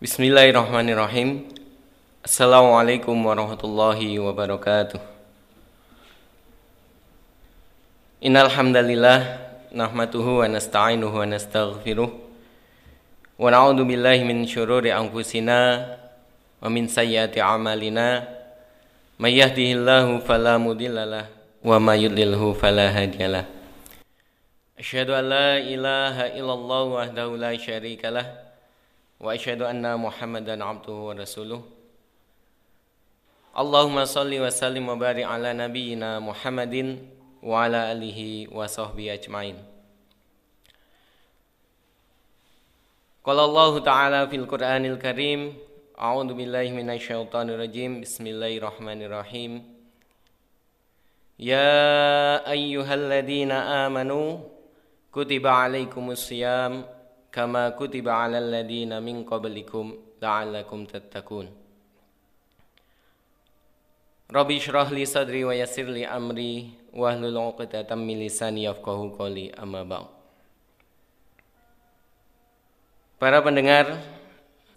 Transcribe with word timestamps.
Bismillahirrahmanirrahim. 0.00 1.44
Assalamualaikum 2.24 3.12
warahmatullahi 3.20 4.16
wabarakatuh. 4.16 4.96
Innal 8.24 8.48
hamdalillah 8.48 9.20
nahmaduhu 9.68 10.40
wa 10.40 10.48
nasta'inuhu 10.48 11.20
wa 11.20 11.28
nastaghfiruh 11.28 12.08
wa 12.16 13.44
na'udzu 13.52 13.84
billahi 13.84 14.24
min 14.24 14.48
syururi 14.48 14.88
anfusina 14.88 15.84
wa 16.64 16.72
min 16.72 16.88
sayyiati 16.88 17.36
a'malina 17.36 18.24
may 19.20 19.36
yahdihillahu 19.36 20.24
fala 20.24 20.56
mudhillalah 20.56 21.28
wa 21.60 21.76
may 21.76 22.08
yudlilhu 22.08 22.56
fala 22.56 22.88
hadiyalah. 22.88 23.44
Asyhadu 24.80 25.12
an 25.12 25.28
la 25.28 25.60
ilaha 25.60 26.32
illallah 26.32 26.88
wahdahu 26.88 27.36
la 27.36 27.52
syarikalah 27.52 28.48
وأشهد 29.20 29.62
أن 29.62 29.84
محمدا 30.00 30.64
عبده 30.64 30.92
ورسوله. 30.92 31.62
اللهم 33.58 34.04
صل 34.04 34.32
وسلم 34.40 34.88
وبارك 34.88 35.24
على 35.24 35.52
نبينا 35.52 36.20
محمد 36.20 36.74
وعلى 37.42 37.92
آله 37.92 38.48
وصحبه 38.56 39.06
أجمعين. 39.12 39.56
قال 43.24 43.38
الله 43.38 43.78
تعالى 43.78 44.20
في 44.28 44.36
القرآن 44.36 44.84
الكريم 44.84 45.40
أعوذ 46.00 46.32
بالله 46.32 46.66
من 46.72 46.88
الشيطان 46.90 47.50
الرجيم. 47.50 48.00
بسم 48.00 48.24
الله 48.26 48.56
الرحمن 48.56 49.02
الرحيم. 49.02 49.52
يا 51.38 52.40
أيها 52.50 52.94
الذين 52.94 53.52
آمنوا 53.52 54.28
كتب 55.12 55.44
عليكم 55.46 56.10
الصيام 56.10 56.99
kama 57.30 57.70
kutiba 57.78 58.10
'alal 58.18 58.50
ladzina 58.50 58.98
min 58.98 59.22
qablikum 59.22 59.94
la'allakum 60.18 60.84
tattaqun. 60.86 61.46
Rabbi 64.30 64.56
shrah 64.62 64.86
li 64.90 65.02
sadri 65.06 65.42
wa 65.42 65.54
yassir 65.54 65.90
li 65.90 66.06
amri 66.06 66.74
wahlul 66.94 67.38
'uqdatam 67.50 67.98
min 68.02 68.22
lisani 68.22 68.66
yafqahu 68.66 69.14
qawli 69.14 69.50
amma 69.54 69.82
ba'd. 69.82 70.06
Para 73.18 73.42
pendengar 73.42 74.00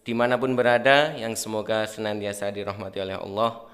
di 0.03 0.11
mana 0.11 0.35
pun 0.35 0.51
berada 0.53 1.15
yang 1.15 1.31
semoga 1.37 1.87
senantiasa 1.87 2.51
dirahmati 2.51 2.99
oleh 2.99 3.15
Allah. 3.15 3.65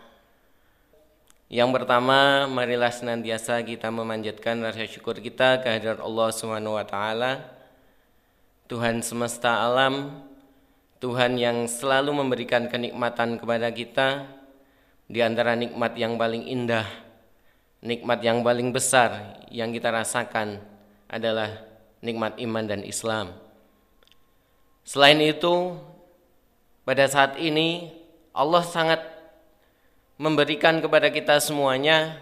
Yang 1.50 1.82
pertama, 1.82 2.46
marilah 2.46 2.94
senantiasa 2.94 3.58
kita 3.66 3.90
memanjatkan 3.90 4.62
rasa 4.62 4.86
syukur 4.86 5.18
kita 5.18 5.58
kehadirat 5.66 5.98
Allah 5.98 6.30
Subhanahu 6.30 6.78
wa 6.78 6.86
taala 6.86 7.59
Tuhan 8.70 9.02
semesta 9.02 9.66
alam, 9.66 10.22
Tuhan 11.02 11.42
yang 11.42 11.66
selalu 11.66 12.14
memberikan 12.14 12.70
kenikmatan 12.70 13.42
kepada 13.42 13.74
kita, 13.74 14.30
di 15.10 15.26
antara 15.26 15.58
nikmat 15.58 15.98
yang 15.98 16.22
paling 16.22 16.46
indah, 16.46 16.86
nikmat 17.82 18.22
yang 18.22 18.46
paling 18.46 18.70
besar 18.70 19.42
yang 19.50 19.74
kita 19.74 19.90
rasakan 19.90 20.62
adalah 21.10 21.50
nikmat 22.06 22.38
iman 22.38 22.70
dan 22.70 22.86
Islam. 22.86 23.34
Selain 24.86 25.18
itu, 25.18 25.74
pada 26.86 27.10
saat 27.10 27.42
ini 27.42 27.90
Allah 28.38 28.62
sangat 28.62 29.02
memberikan 30.14 30.78
kepada 30.78 31.10
kita 31.10 31.42
semuanya 31.42 32.22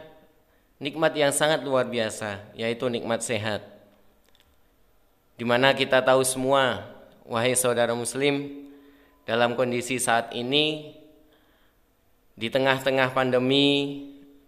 nikmat 0.80 1.12
yang 1.12 1.36
sangat 1.36 1.60
luar 1.68 1.92
biasa, 1.92 2.40
yaitu 2.56 2.88
nikmat 2.88 3.20
sehat 3.20 3.77
di 5.38 5.46
mana 5.46 5.78
kita 5.78 6.02
tahu 6.02 6.26
semua, 6.26 6.82
wahai 7.24 7.54
saudara 7.54 7.94
muslim, 7.94 8.66
dalam 9.30 9.54
kondisi 9.54 10.02
saat 10.02 10.34
ini 10.34 10.98
di 12.34 12.50
tengah-tengah 12.50 13.14
pandemi 13.14 14.02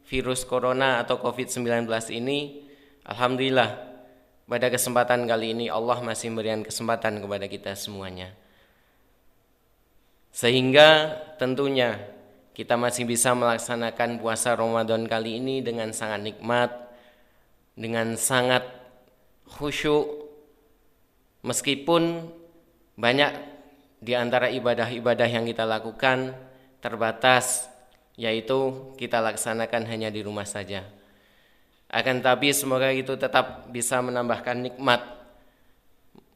virus 0.09 0.41
corona 0.41 0.97
atau 0.97 1.21
COVID-19 1.21 1.85
ini, 2.17 2.65
alhamdulillah 3.05 3.85
pada 4.49 4.67
kesempatan 4.73 5.29
kali 5.29 5.53
ini 5.53 5.65
Allah 5.69 6.01
masih 6.01 6.33
memberikan 6.33 6.65
kesempatan 6.65 7.21
kepada 7.21 7.45
kita 7.45 7.77
semuanya. 7.77 8.33
Sehingga 10.33 11.21
tentunya 11.37 12.01
kita 12.57 12.73
masih 12.73 13.05
bisa 13.05 13.37
melaksanakan 13.37 14.17
puasa 14.17 14.57
Ramadan 14.57 15.05
kali 15.05 15.37
ini 15.37 15.61
dengan 15.61 15.93
sangat 15.93 16.33
nikmat, 16.33 16.73
dengan 17.77 18.17
sangat 18.17 18.65
khusyuk, 19.45 20.18
Meskipun 21.39 22.27
banyak 22.99 23.31
di 24.03 24.15
antara 24.15 24.51
ibadah-ibadah 24.51 25.27
yang 25.27 25.47
kita 25.47 25.63
lakukan 25.63 26.35
terbatas, 26.83 27.71
yaitu 28.19 28.91
kita 28.99 29.23
laksanakan 29.23 29.87
hanya 29.87 30.11
di 30.11 30.19
rumah 30.19 30.43
saja. 30.43 30.83
Akan 31.87 32.19
tapi 32.19 32.51
semoga 32.51 32.91
itu 32.91 33.15
tetap 33.15 33.71
bisa 33.71 34.03
menambahkan 34.03 34.67
nikmat, 34.67 34.99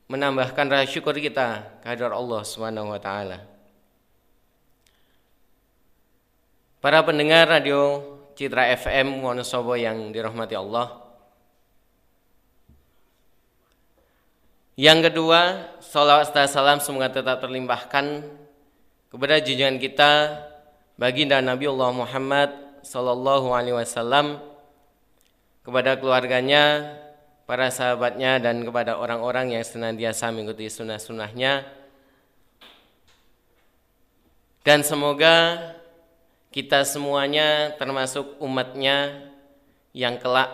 menambahkan 0.08 0.66
rasa 0.72 0.88
syukur 0.88 1.20
kita 1.20 1.80
kehadirat 1.84 2.16
Allah 2.16 2.42
taala. 2.98 3.38
Para 6.80 7.00
pendengar 7.04 7.48
radio 7.48 8.02
Citra 8.34 8.72
FM 8.76 9.24
Wonosobo 9.24 9.78
yang 9.78 10.10
dirahmati 10.10 10.58
Allah, 10.58 11.03
Yang 14.74 15.14
kedua, 15.14 15.70
salawat 15.86 16.34
dan 16.34 16.50
salam 16.50 16.82
semoga 16.82 17.06
tetap 17.06 17.38
terlimpahkan 17.46 18.26
kepada 19.14 19.38
junjungan 19.38 19.78
kita 19.78 20.42
baginda 20.98 21.38
Nabi 21.46 21.70
Allah 21.70 21.94
Muhammad 21.94 22.50
sallallahu 22.82 23.54
alaihi 23.54 23.78
wasallam 23.78 24.42
kepada 25.62 25.94
keluarganya, 26.02 26.90
para 27.46 27.70
sahabatnya 27.70 28.42
dan 28.42 28.66
kepada 28.66 28.98
orang-orang 28.98 29.54
yang 29.54 29.62
senantiasa 29.62 30.34
mengikuti 30.34 30.66
sunnah-sunnahnya. 30.74 31.70
Dan 34.66 34.82
semoga 34.82 35.62
kita 36.50 36.82
semuanya 36.82 37.78
termasuk 37.78 38.42
umatnya 38.42 39.30
yang 39.94 40.18
kelak 40.18 40.50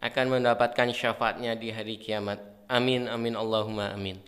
akan 0.00 0.40
mendapatkan 0.40 0.96
syafaatnya 0.96 1.52
di 1.60 1.68
hari 1.68 2.00
kiamat. 2.00 2.53
Amin, 2.74 3.06
amin, 3.06 3.38
Allahumma 3.38 3.94
amin. 3.94 4.18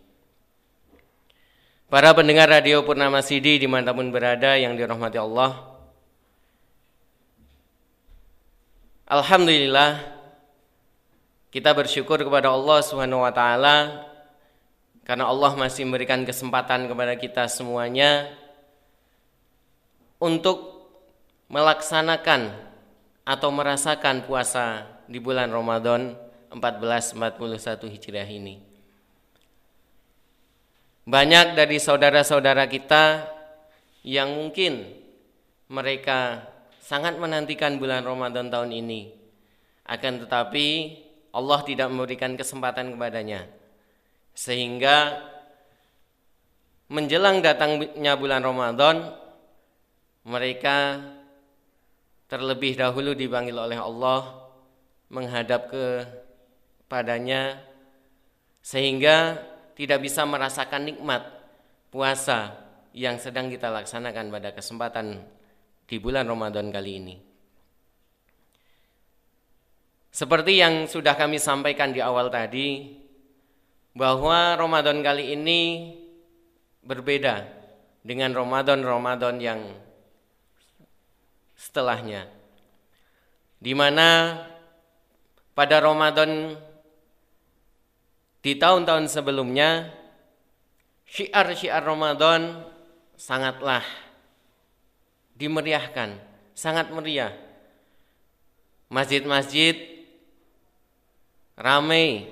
Para 1.90 2.14
pendengar 2.14 2.46
radio 2.46 2.86
Purnama 2.86 3.18
Sidi 3.18 3.58
di 3.58 3.66
mana 3.66 3.90
pun 3.90 4.06
berada 4.14 4.54
yang 4.54 4.78
dirahmati 4.78 5.18
Allah. 5.18 5.66
Alhamdulillah 9.10 9.98
kita 11.50 11.74
bersyukur 11.74 12.22
kepada 12.22 12.54
Allah 12.54 12.78
Subhanahu 12.86 13.26
wa 13.26 13.34
taala 13.34 14.06
karena 15.02 15.26
Allah 15.26 15.54
masih 15.58 15.82
memberikan 15.82 16.22
kesempatan 16.22 16.86
kepada 16.86 17.18
kita 17.18 17.50
semuanya 17.50 18.30
untuk 20.22 20.86
melaksanakan 21.50 22.54
atau 23.26 23.50
merasakan 23.50 24.22
puasa 24.22 24.86
di 25.10 25.18
bulan 25.18 25.50
Ramadan 25.50 26.25
1441 26.56 27.92
Hijriah 27.92 28.30
ini. 28.32 28.56
Banyak 31.06 31.54
dari 31.54 31.78
saudara-saudara 31.78 32.66
kita 32.66 33.30
yang 34.02 34.34
mungkin 34.34 34.90
mereka 35.70 36.42
sangat 36.82 37.18
menantikan 37.20 37.78
bulan 37.78 38.02
Ramadan 38.02 38.50
tahun 38.50 38.74
ini. 38.74 39.14
Akan 39.86 40.18
tetapi 40.18 40.66
Allah 41.30 41.60
tidak 41.62 41.92
memberikan 41.94 42.34
kesempatan 42.34 42.98
kepadanya. 42.98 43.46
Sehingga 44.34 45.22
menjelang 46.90 47.38
datangnya 47.38 48.18
bulan 48.18 48.42
Ramadan 48.42 49.14
mereka 50.26 50.98
terlebih 52.26 52.74
dahulu 52.74 53.14
dipanggil 53.14 53.54
oleh 53.54 53.78
Allah 53.78 54.42
menghadap 55.06 55.70
ke 55.70 56.02
padanya 56.86 57.62
sehingga 58.62 59.38
tidak 59.78 60.02
bisa 60.02 60.26
merasakan 60.26 60.88
nikmat 60.90 61.22
puasa 61.92 62.56
yang 62.96 63.20
sedang 63.20 63.52
kita 63.52 63.68
laksanakan 63.68 64.32
pada 64.32 64.50
kesempatan 64.56 65.22
di 65.86 65.96
bulan 66.00 66.26
Ramadan 66.26 66.72
kali 66.72 66.92
ini. 66.98 67.16
Seperti 70.10 70.56
yang 70.56 70.88
sudah 70.88 71.12
kami 71.12 71.36
sampaikan 71.36 71.92
di 71.92 72.00
awal 72.00 72.32
tadi, 72.32 72.88
bahwa 73.92 74.56
Ramadan 74.56 75.00
kali 75.00 75.32
ini 75.32 75.92
berbeda 76.84 77.48
dengan 78.04 78.36
Ramadan-Ramadan 78.36 79.36
yang 79.40 79.60
setelahnya. 81.56 82.28
Di 83.56 83.72
mana 83.72 84.40
pada 85.56 85.80
Ramadan 85.80 86.60
di 88.46 88.54
tahun-tahun 88.54 89.10
sebelumnya 89.10 89.90
syiar-syiar 91.02 91.82
Ramadan 91.82 92.62
sangatlah 93.18 93.82
dimeriahkan, 95.34 96.14
sangat 96.54 96.94
meriah. 96.94 97.34
Masjid-masjid 98.86 99.74
ramai, 101.58 102.30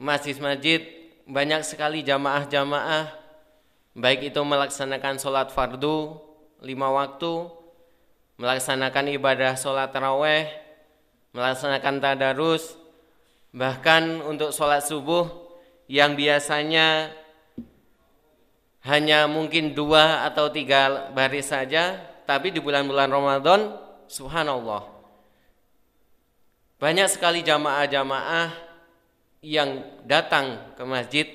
masjid-masjid 0.00 0.80
banyak 1.28 1.68
sekali 1.68 2.00
jamaah-jamaah, 2.00 3.12
baik 3.92 4.32
itu 4.32 4.40
melaksanakan 4.40 5.20
sholat 5.20 5.52
fardu 5.52 6.16
lima 6.64 6.88
waktu, 6.88 7.52
melaksanakan 8.40 9.12
ibadah 9.12 9.52
sholat 9.52 9.92
taraweh, 9.92 10.48
melaksanakan 11.36 12.00
tadarus, 12.00 12.85
bahkan 13.56 14.20
untuk 14.20 14.52
sholat 14.52 14.84
subuh 14.84 15.24
yang 15.88 16.12
biasanya 16.12 17.08
hanya 18.84 19.24
mungkin 19.24 19.72
dua 19.72 20.28
atau 20.28 20.52
tiga 20.52 21.08
baris 21.16 21.48
saja, 21.48 21.96
tapi 22.28 22.52
di 22.52 22.60
bulan-bulan 22.60 23.08
Ramadan, 23.08 23.60
subhanallah, 24.06 24.84
banyak 26.76 27.08
sekali 27.08 27.40
jamaah-jamaah 27.40 28.52
yang 29.40 29.82
datang 30.04 30.76
ke 30.76 30.84
masjid 30.84 31.26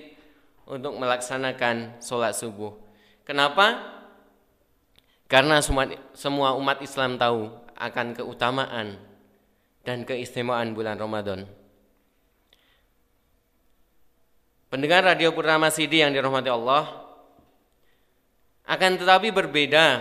untuk 0.69 0.95
melaksanakan 1.01 1.97
sholat 1.99 2.37
subuh. 2.37 2.77
Kenapa? 3.25 3.81
Karena 5.25 5.57
semua 6.13 6.53
umat 6.53 6.77
Islam 6.85 7.17
tahu 7.17 7.49
akan 7.75 8.13
keutamaan 8.13 8.99
dan 9.81 10.05
keistimewaan 10.05 10.77
bulan 10.77 10.99
Ramadan. 11.01 11.49
Pendengar 14.71 15.03
Radio 15.03 15.35
Purnama 15.35 15.67
Sidi 15.67 15.99
yang 15.99 16.15
dirahmati 16.15 16.47
Allah, 16.47 16.87
akan 18.63 19.03
tetapi 19.03 19.35
berbeda 19.35 19.99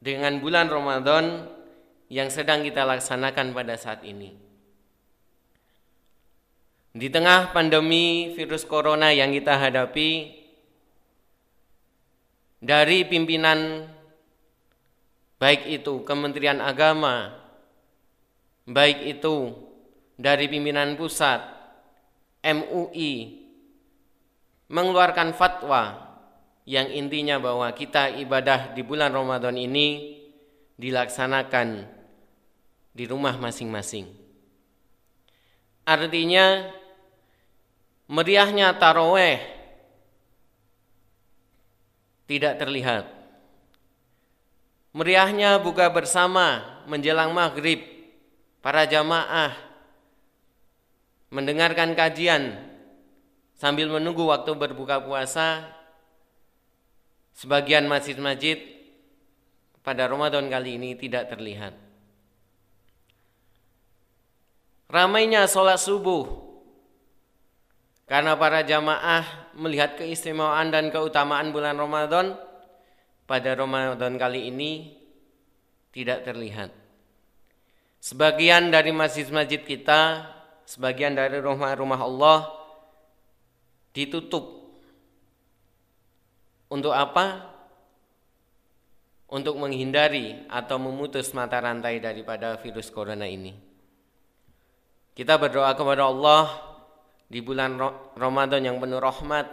dengan 0.00 0.40
bulan 0.40 0.72
Ramadan 0.72 1.44
yang 2.08 2.32
sedang 2.32 2.64
kita 2.64 2.88
laksanakan 2.88 3.52
pada 3.52 3.76
saat 3.76 4.00
ini. 4.08 4.32
Di 6.96 7.12
tengah 7.12 7.52
pandemi 7.52 8.32
virus 8.32 8.64
corona 8.64 9.12
yang 9.12 9.36
kita 9.36 9.60
hadapi, 9.60 10.32
dari 12.64 13.04
pimpinan 13.04 13.84
baik 15.36 15.68
itu 15.68 16.08
Kementerian 16.08 16.64
Agama, 16.64 17.36
baik 18.64 19.12
itu 19.12 19.52
dari 20.16 20.48
pimpinan 20.48 20.96
pusat, 20.96 21.44
MUI, 22.40 23.44
mengeluarkan 24.68 25.32
fatwa 25.32 25.96
yang 26.68 26.92
intinya 26.92 27.40
bahwa 27.40 27.72
kita 27.72 28.20
ibadah 28.20 28.76
di 28.76 28.84
bulan 28.84 29.08
Ramadan 29.08 29.56
ini 29.56 30.20
dilaksanakan 30.76 31.88
di 32.92 33.04
rumah 33.08 33.40
masing-masing. 33.40 34.04
Artinya 35.88 36.68
meriahnya 38.12 38.76
taraweh 38.76 39.40
tidak 42.28 42.60
terlihat. 42.60 43.08
Meriahnya 44.92 45.56
buka 45.56 45.88
bersama 45.88 46.60
menjelang 46.84 47.32
maghrib, 47.32 47.80
para 48.60 48.84
jamaah 48.84 49.56
mendengarkan 51.32 51.96
kajian 51.96 52.67
sambil 53.58 53.90
menunggu 53.90 54.22
waktu 54.24 54.54
berbuka 54.54 55.02
puasa 55.02 55.78
Sebagian 57.38 57.86
masjid-masjid 57.86 58.58
pada 59.86 60.10
Ramadan 60.10 60.50
kali 60.50 60.74
ini 60.74 60.98
tidak 60.98 61.30
terlihat. 61.30 61.70
Ramainya 64.90 65.46
sholat 65.46 65.78
subuh 65.78 66.26
karena 68.10 68.34
para 68.34 68.66
jamaah 68.66 69.54
melihat 69.54 69.94
keistimewaan 69.94 70.74
dan 70.74 70.90
keutamaan 70.90 71.54
bulan 71.54 71.78
Ramadan 71.78 72.34
pada 73.30 73.54
Ramadan 73.54 74.18
kali 74.18 74.50
ini 74.50 74.98
tidak 75.94 76.26
terlihat. 76.26 76.74
Sebagian 78.02 78.74
dari 78.74 78.90
masjid-masjid 78.90 79.62
kita, 79.62 80.26
sebagian 80.66 81.14
dari 81.14 81.38
rumah-rumah 81.38 82.02
Allah 82.02 82.57
ditutup 83.92 84.58
untuk 86.68 86.92
apa? 86.92 87.56
Untuk 89.28 89.60
menghindari 89.60 90.48
atau 90.48 90.80
memutus 90.80 91.36
mata 91.36 91.60
rantai 91.60 92.00
daripada 92.00 92.56
virus 92.60 92.88
corona 92.88 93.28
ini. 93.28 93.52
Kita 95.12 95.36
berdoa 95.36 95.76
kepada 95.76 96.08
Allah 96.08 96.48
di 97.28 97.44
bulan 97.44 97.76
Ramadan 98.16 98.64
yang 98.64 98.80
penuh 98.80 98.96
rahmat, 98.96 99.46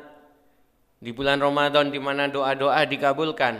di 1.04 1.12
bulan 1.12 1.44
Ramadan 1.44 1.92
di 1.92 2.00
mana 2.00 2.32
doa-doa 2.32 2.88
dikabulkan. 2.88 3.60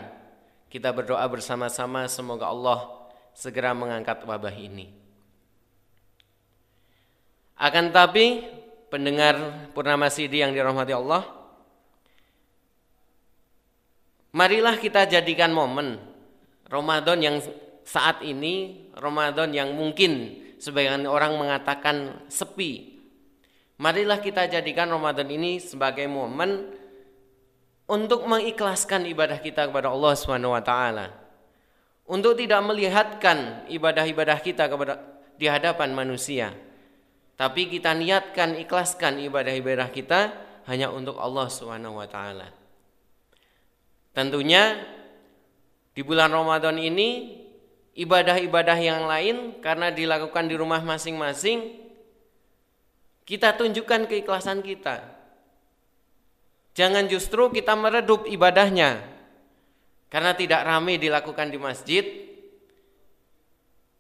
Kita 0.72 0.96
berdoa 0.96 1.24
bersama-sama 1.28 2.08
semoga 2.08 2.48
Allah 2.48 3.10
segera 3.36 3.76
mengangkat 3.76 4.24
wabah 4.24 4.56
ini. 4.56 4.92
Akan 7.60 7.92
tapi 7.92 8.44
pendengar 8.90 9.70
Purnama 9.72 10.08
Sidi 10.08 10.42
yang 10.42 10.54
dirahmati 10.54 10.94
Allah, 10.96 11.46
Marilah 14.36 14.76
kita 14.76 15.08
jadikan 15.08 15.56
momen 15.56 15.96
Ramadan 16.68 17.24
yang 17.24 17.40
saat 17.88 18.20
ini, 18.20 18.84
Ramadan 18.92 19.56
yang 19.56 19.72
mungkin 19.72 20.44
sebagian 20.60 21.08
orang 21.08 21.40
mengatakan 21.40 22.28
sepi. 22.28 23.00
Marilah 23.80 24.20
kita 24.20 24.52
jadikan 24.52 24.92
Ramadan 24.92 25.32
ini 25.32 25.64
sebagai 25.64 26.04
momen 26.12 26.68
untuk 27.88 28.28
mengikhlaskan 28.28 29.08
ibadah 29.08 29.40
kita 29.40 29.72
kepada 29.72 29.96
Allah 29.96 30.14
taala. 30.60 31.08
Untuk 32.04 32.36
tidak 32.36 32.60
melihatkan 32.60 33.72
ibadah-ibadah 33.72 34.38
kita 34.44 34.68
kepada 34.68 35.00
di 35.40 35.48
hadapan 35.48 35.96
manusia. 35.96 36.52
Tapi 37.36 37.68
kita 37.68 37.92
niatkan 37.92 38.56
ikhlaskan 38.64 39.20
ibadah-ibadah 39.28 39.92
kita 39.92 40.32
hanya 40.72 40.88
untuk 40.88 41.20
Allah 41.20 41.52
Subhanahu 41.52 42.00
wa 42.00 42.08
taala. 42.08 42.48
Tentunya 44.16 44.80
di 45.92 46.00
bulan 46.00 46.32
Ramadan 46.32 46.80
ini 46.80 47.40
ibadah-ibadah 47.96 48.78
yang 48.80 49.04
lain 49.04 49.60
karena 49.60 49.92
dilakukan 49.92 50.48
di 50.48 50.56
rumah 50.56 50.80
masing-masing 50.80 51.84
kita 53.28 53.58
tunjukkan 53.58 54.08
keikhlasan 54.08 54.64
kita. 54.64 55.02
Jangan 56.76 57.08
justru 57.08 57.52
kita 57.52 57.76
meredup 57.76 58.28
ibadahnya 58.28 59.00
karena 60.12 60.32
tidak 60.36 60.64
ramai 60.64 60.96
dilakukan 60.96 61.52
di 61.52 61.60
masjid 61.60 62.04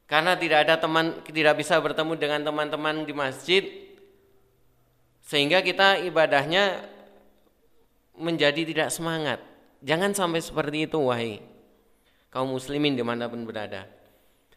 karena 0.05 0.37
tidak 0.37 0.69
ada 0.69 0.75
teman 0.77 1.17
tidak 1.25 1.57
bisa 1.57 1.81
bertemu 1.81 2.13
dengan 2.13 2.41
teman-teman 2.45 3.05
di 3.05 3.13
masjid 3.13 3.63
sehingga 5.25 5.65
kita 5.65 6.05
ibadahnya 6.05 6.85
menjadi 8.13 8.61
tidak 8.61 8.89
semangat. 8.93 9.41
Jangan 9.81 10.13
sampai 10.13 10.41
seperti 10.41 10.85
itu 10.85 11.01
wahai 11.01 11.41
kaum 12.29 12.53
muslimin 12.53 12.93
di 12.93 13.01
mana 13.01 13.25
pun 13.25 13.41
berada. 13.49 13.89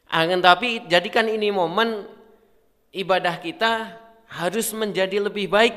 Akan 0.09 0.40
tapi 0.40 0.85
jadikan 0.88 1.28
ini 1.28 1.52
momen 1.52 2.05
ibadah 2.93 3.40
kita 3.40 3.97
harus 4.28 4.73
menjadi 4.76 5.25
lebih 5.25 5.49
baik. 5.49 5.76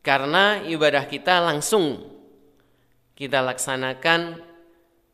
Karena 0.00 0.62
ibadah 0.64 1.04
kita 1.06 1.42
langsung 1.44 2.02
kita 3.18 3.44
laksanakan 3.44 4.49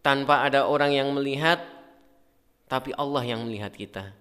tanpa 0.06 0.46
ada 0.46 0.70
orang 0.70 0.94
yang 0.94 1.10
melihat, 1.10 1.58
tapi 2.70 2.94
Allah 2.94 3.26
yang 3.26 3.42
melihat 3.42 3.74
kita. 3.74 4.14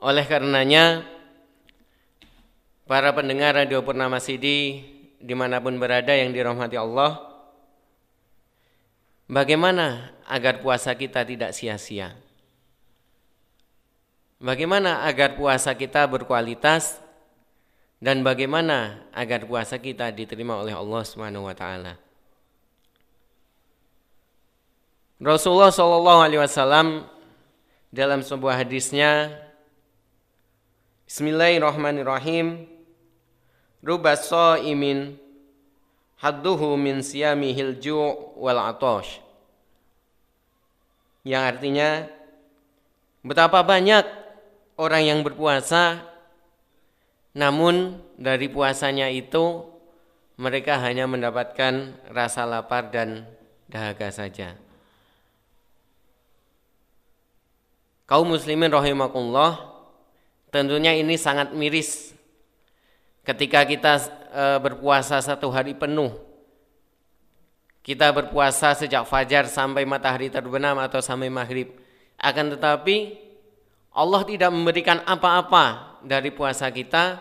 Oleh 0.00 0.24
karenanya, 0.24 1.04
para 2.88 3.12
pendengar 3.12 3.52
Radio 3.52 3.84
Purnama 3.84 4.16
Sidi 4.16 4.80
di 5.20 5.34
mana 5.36 5.60
pun 5.60 5.78
berada 5.78 6.10
yang 6.16 6.34
dirahmati 6.34 6.74
Allah 6.74 7.30
Bagaimana 9.30 10.12
agar 10.26 10.58
puasa 10.60 10.92
kita 10.98 11.22
tidak 11.22 11.54
sia-sia 11.54 12.18
Bagaimana 14.42 15.06
agar 15.06 15.38
puasa 15.38 15.70
kita 15.78 16.02
berkualitas 16.10 16.98
dan 18.02 18.26
bagaimana 18.26 19.06
agar 19.14 19.46
puasa 19.46 19.78
kita 19.78 20.10
diterima 20.10 20.58
oleh 20.58 20.74
Allah 20.74 21.06
Subhanahu 21.06 21.46
wa 21.46 21.54
taala. 21.54 22.01
Rasulullah 25.22 25.70
Shallallahu 25.70 26.18
alaihi 26.18 26.42
wasallam 26.42 27.06
dalam 27.94 28.26
sebuah 28.26 28.58
hadisnya 28.58 29.30
Bismillahirrahmanirrahim 31.06 32.66
Ruba 33.86 34.18
imin 34.66 35.14
hadduhu 36.18 36.74
min 36.74 37.06
siyamihil 37.06 37.78
ju' 37.78 38.34
wal 38.34 38.58
atosh. 38.66 39.22
Yang 41.22 41.42
artinya 41.54 42.10
betapa 43.22 43.62
banyak 43.62 44.02
orang 44.74 45.06
yang 45.06 45.22
berpuasa 45.22 46.02
namun 47.38 48.02
dari 48.18 48.50
puasanya 48.50 49.06
itu 49.06 49.70
mereka 50.34 50.82
hanya 50.82 51.06
mendapatkan 51.06 51.94
rasa 52.10 52.42
lapar 52.42 52.90
dan 52.90 53.22
dahaga 53.70 54.10
saja. 54.10 54.71
Kaum 58.12 58.28
muslimin 58.28 58.68
rahimakumullah, 58.68 59.72
tentunya 60.52 60.92
ini 60.92 61.16
sangat 61.16 61.56
miris 61.56 62.12
ketika 63.24 63.64
kita 63.64 64.04
e, 64.28 64.44
berpuasa 64.60 65.16
satu 65.16 65.48
hari 65.48 65.72
penuh. 65.72 66.12
Kita 67.80 68.12
berpuasa 68.12 68.76
sejak 68.76 69.08
fajar 69.08 69.48
sampai 69.48 69.88
matahari 69.88 70.28
terbenam 70.28 70.76
atau 70.84 71.00
sampai 71.00 71.32
maghrib. 71.32 71.72
Akan 72.20 72.52
tetapi 72.52 73.16
Allah 73.96 74.28
tidak 74.28 74.52
memberikan 74.52 75.00
apa-apa 75.08 75.96
dari 76.04 76.28
puasa 76.36 76.68
kita. 76.68 77.16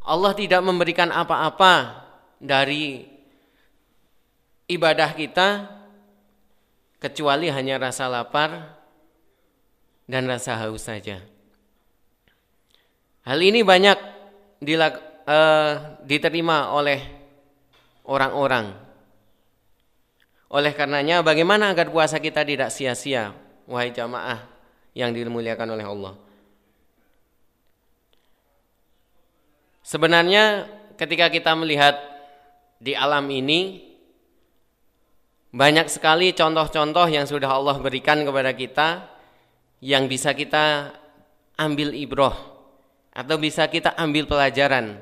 Allah 0.00 0.32
tidak 0.32 0.64
memberikan 0.64 1.12
apa-apa 1.12 2.08
dari 2.40 3.04
ibadah 4.64 5.12
kita 5.12 5.68
kecuali 6.96 7.52
hanya 7.52 7.76
rasa 7.76 8.08
lapar 8.08 8.80
dan 10.06 10.30
rasa 10.30 10.54
haus 10.62 10.86
saja. 10.86 11.22
Hal 13.26 13.42
ini 13.42 13.66
banyak 13.66 13.98
dilak, 14.62 15.26
uh, 15.26 15.98
diterima 16.06 16.70
oleh 16.70 17.02
orang-orang. 18.06 18.70
Oleh 20.46 20.70
karenanya 20.78 21.26
bagaimana 21.26 21.74
agar 21.74 21.90
puasa 21.90 22.22
kita 22.22 22.46
tidak 22.46 22.70
sia-sia 22.70 23.34
wahai 23.66 23.90
jamaah 23.90 24.46
yang 24.94 25.10
dimuliakan 25.10 25.74
oleh 25.74 25.82
Allah. 25.82 26.14
Sebenarnya 29.82 30.70
ketika 30.94 31.30
kita 31.30 31.50
melihat 31.58 31.98
di 32.78 32.94
alam 32.94 33.26
ini 33.30 33.82
banyak 35.50 35.90
sekali 35.90 36.30
contoh-contoh 36.30 37.06
yang 37.10 37.26
sudah 37.26 37.50
Allah 37.50 37.78
berikan 37.82 38.22
kepada 38.22 38.54
kita 38.54 39.15
yang 39.80 40.08
bisa 40.08 40.32
kita 40.32 40.94
ambil 41.56 41.92
ibroh 41.96 42.36
atau 43.16 43.36
bisa 43.40 43.64
kita 43.68 43.96
ambil 43.96 44.28
pelajaran 44.28 45.00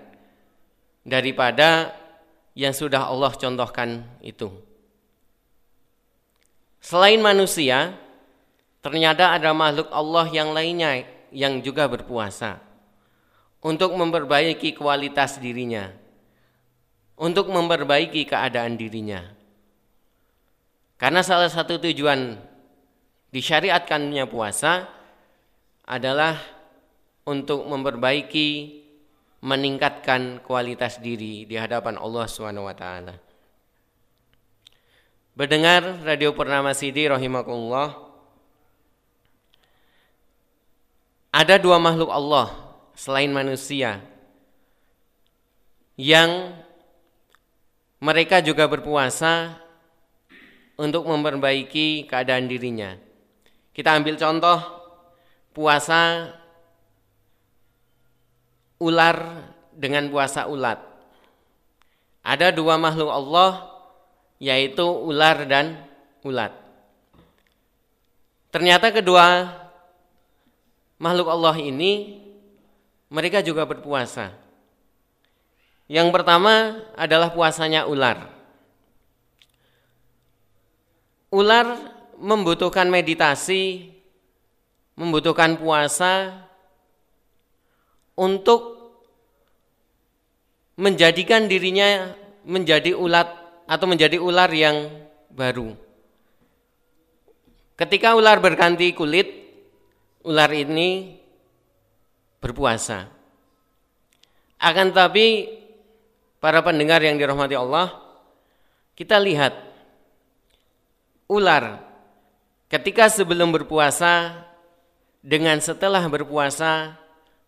daripada 1.03 1.91
yang 2.55 2.71
sudah 2.71 3.11
Allah 3.11 3.35
contohkan 3.35 4.07
itu. 4.23 4.51
Selain 6.79 7.19
manusia, 7.19 7.97
ternyata 8.85 9.35
ada 9.35 9.51
makhluk 9.51 9.91
Allah 9.91 10.31
yang 10.31 10.55
lainnya 10.55 11.03
yang 11.35 11.59
juga 11.65 11.91
berpuasa 11.91 12.63
untuk 13.65 13.97
memperbaiki 13.97 14.77
kualitas 14.77 15.43
dirinya, 15.43 15.91
untuk 17.19 17.51
memperbaiki 17.51 18.29
keadaan 18.29 18.79
dirinya. 18.79 19.25
Karena 20.95 21.25
salah 21.27 21.51
satu 21.51 21.81
tujuan 21.83 22.39
disyariatkannya 23.35 24.31
puasa 24.31 24.87
adalah 25.83 26.39
untuk 27.27 27.67
memperbaiki 27.67 28.81
meningkatkan 29.43 30.39
kualitas 30.47 31.03
diri 31.03 31.43
di 31.43 31.59
hadapan 31.59 31.99
Allah 31.99 32.31
Subhanahu 32.31 32.71
wa 32.71 32.77
taala. 32.79 33.19
Berdengar 35.35 36.07
Radio 36.07 36.31
Purnama 36.31 36.71
Sidi 36.79 37.11
rahimakumullah. 37.11 37.99
Ada 41.35 41.59
dua 41.59 41.83
makhluk 41.83 42.15
Allah 42.15 42.55
selain 42.95 43.35
manusia 43.35 43.99
yang 45.99 46.55
mereka 47.99 48.39
juga 48.39 48.71
berpuasa 48.71 49.59
untuk 50.79 51.03
memperbaiki 51.11 52.07
keadaan 52.07 52.47
dirinya. 52.47 52.95
Kita 53.75 53.99
ambil 53.99 54.15
contoh 54.15 54.59
puasa 55.51 56.31
ular 58.79 59.51
dengan 59.75 60.07
puasa 60.09 60.47
ulat. 60.47 60.79
Ada 62.23 62.55
dua 62.55 62.79
makhluk 62.79 63.11
Allah 63.11 63.67
yaitu 64.39 64.87
ular 64.87 65.43
dan 65.45 65.83
ulat. 66.23 66.55
Ternyata 68.55 68.95
kedua 68.95 69.51
makhluk 71.03 71.27
Allah 71.27 71.59
ini 71.59 72.23
mereka 73.11 73.43
juga 73.43 73.67
berpuasa. 73.67 74.31
Yang 75.91 76.15
pertama 76.15 76.81
adalah 76.95 77.35
puasanya 77.35 77.91
ular. 77.91 78.31
Ular 81.35 81.94
membutuhkan 82.25 82.89
meditasi, 82.89 83.93
membutuhkan 84.97 85.61
puasa 85.61 86.33
untuk 88.17 88.81
menjadikan 90.81 91.45
dirinya 91.45 92.17
menjadi 92.49 92.97
ulat 92.97 93.29
atau 93.69 93.85
menjadi 93.85 94.17
ular 94.17 94.49
yang 94.57 94.89
baru. 95.29 95.77
Ketika 97.77 98.17
ular 98.17 98.41
berganti 98.41 98.97
kulit, 98.97 99.29
ular 100.25 100.49
ini 100.49 101.21
berpuasa. 102.41 103.05
Akan 104.65 104.97
tetapi 104.97 105.61
para 106.41 106.65
pendengar 106.65 107.05
yang 107.05 107.21
dirahmati 107.21 107.53
Allah, 107.53 107.93
kita 108.97 109.21
lihat 109.21 109.53
ular 111.29 111.84
Ketika 112.75 113.07
sebelum 113.07 113.55
berpuasa 113.55 114.35
dengan 115.23 115.63
setelah 115.63 116.03
berpuasa 116.11 116.99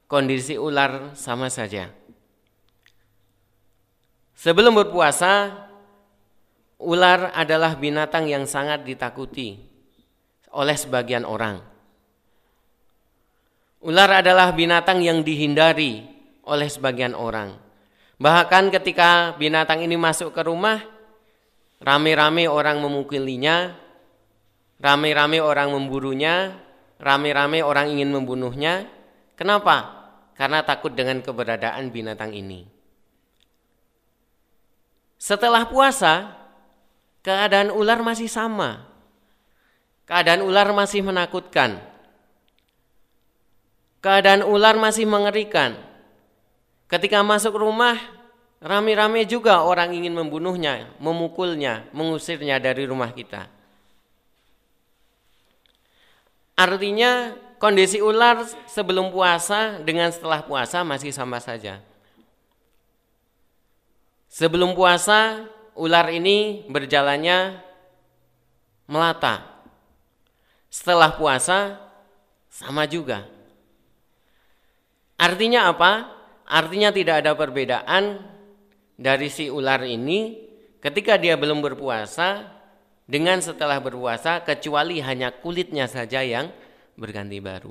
kondisi 0.07 0.55
ular 0.55 1.19
sama 1.19 1.51
saja. 1.51 1.91
Sebelum 4.39 4.71
berpuasa 4.79 5.51
ular 6.79 7.35
adalah 7.35 7.75
binatang 7.75 8.31
yang 8.31 8.47
sangat 8.47 8.87
ditakuti 8.87 9.59
oleh 10.55 10.79
sebagian 10.79 11.27
orang. 11.27 11.59
Ular 13.83 14.23
adalah 14.23 14.55
binatang 14.55 15.03
yang 15.03 15.27
dihindari 15.27 16.07
oleh 16.47 16.71
sebagian 16.71 17.19
orang. 17.19 17.51
Bahkan 18.23 18.71
ketika 18.79 19.35
binatang 19.35 19.83
ini 19.83 19.99
masuk 19.99 20.31
ke 20.31 20.47
rumah, 20.47 20.87
rame-rame 21.83 22.47
orang 22.47 22.79
memukulinya, 22.79 23.86
Rame-rame 24.77 25.41
orang 25.41 25.73
memburunya, 25.73 26.53
rame-rame 27.01 27.65
orang 27.65 27.97
ingin 27.97 28.13
membunuhnya. 28.13 28.85
Kenapa? 29.37 30.09
Karena 30.37 30.61
takut 30.61 30.93
dengan 30.93 31.25
keberadaan 31.25 31.89
binatang 31.89 32.37
ini. 32.37 32.69
Setelah 35.17 35.65
puasa, 35.65 36.37
keadaan 37.25 37.73
ular 37.73 38.05
masih 38.05 38.29
sama. 38.29 38.85
Keadaan 40.05 40.45
ular 40.45 40.69
masih 40.77 41.01
menakutkan. 41.01 41.81
Keadaan 44.05 44.45
ular 44.45 44.77
masih 44.77 45.09
mengerikan. 45.09 45.75
Ketika 46.87 47.25
masuk 47.25 47.57
rumah, 47.59 47.97
rame-rame 48.61 49.25
juga 49.27 49.65
orang 49.65 49.97
ingin 49.97 50.15
membunuhnya, 50.15 50.95
memukulnya, 51.03 51.89
mengusirnya 51.91 52.61
dari 52.61 52.87
rumah 52.87 53.11
kita. 53.11 53.56
Artinya 56.57 57.37
kondisi 57.61 58.01
ular 58.01 58.49
sebelum 58.65 59.13
puasa 59.13 59.77
dengan 59.85 60.09
setelah 60.09 60.41
puasa 60.41 60.81
masih 60.81 61.13
sama 61.13 61.37
saja. 61.37 61.85
Sebelum 64.33 64.73
puasa 64.73 65.45
ular 65.77 66.09
ini 66.09 66.65
berjalannya 66.69 67.61
melata. 68.89 69.45
Setelah 70.73 71.13
puasa 71.17 71.77
sama 72.49 72.89
juga. 72.89 73.29
Artinya 75.21 75.69
apa? 75.69 76.09
Artinya 76.49 76.89
tidak 76.93 77.25
ada 77.25 77.33
perbedaan 77.37 78.21
dari 78.97 79.29
si 79.29 79.53
ular 79.53 79.85
ini 79.85 80.41
ketika 80.81 81.21
dia 81.21 81.37
belum 81.37 81.61
berpuasa 81.61 82.56
dengan 83.07 83.39
setelah 83.39 83.79
berpuasa 83.79 84.43
kecuali 84.43 84.99
hanya 84.99 85.31
kulitnya 85.31 85.87
saja 85.87 86.27
yang 86.27 86.51
berganti 86.99 87.39
baru. 87.39 87.71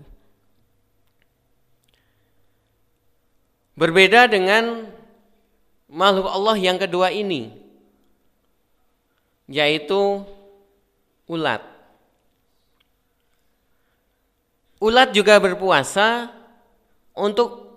Berbeda 3.76 4.32
dengan 4.32 4.88
makhluk 5.92 6.32
Allah 6.32 6.56
yang 6.56 6.80
kedua 6.80 7.12
ini 7.12 7.52
yaitu 9.52 10.26
ulat. 11.30 11.62
Ulat 14.80 15.12
juga 15.12 15.40
berpuasa 15.40 16.32
untuk 17.16 17.74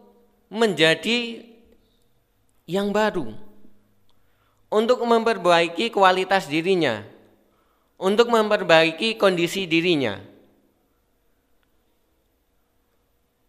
menjadi 0.53 1.45
yang 2.69 2.93
baru. 2.93 3.33
Untuk 4.69 5.01
memperbaiki 5.01 5.89
kualitas 5.89 6.45
dirinya. 6.45 7.01
Untuk 7.99 8.31
memperbaiki 8.31 9.19
kondisi 9.19 9.67
dirinya. 9.67 10.23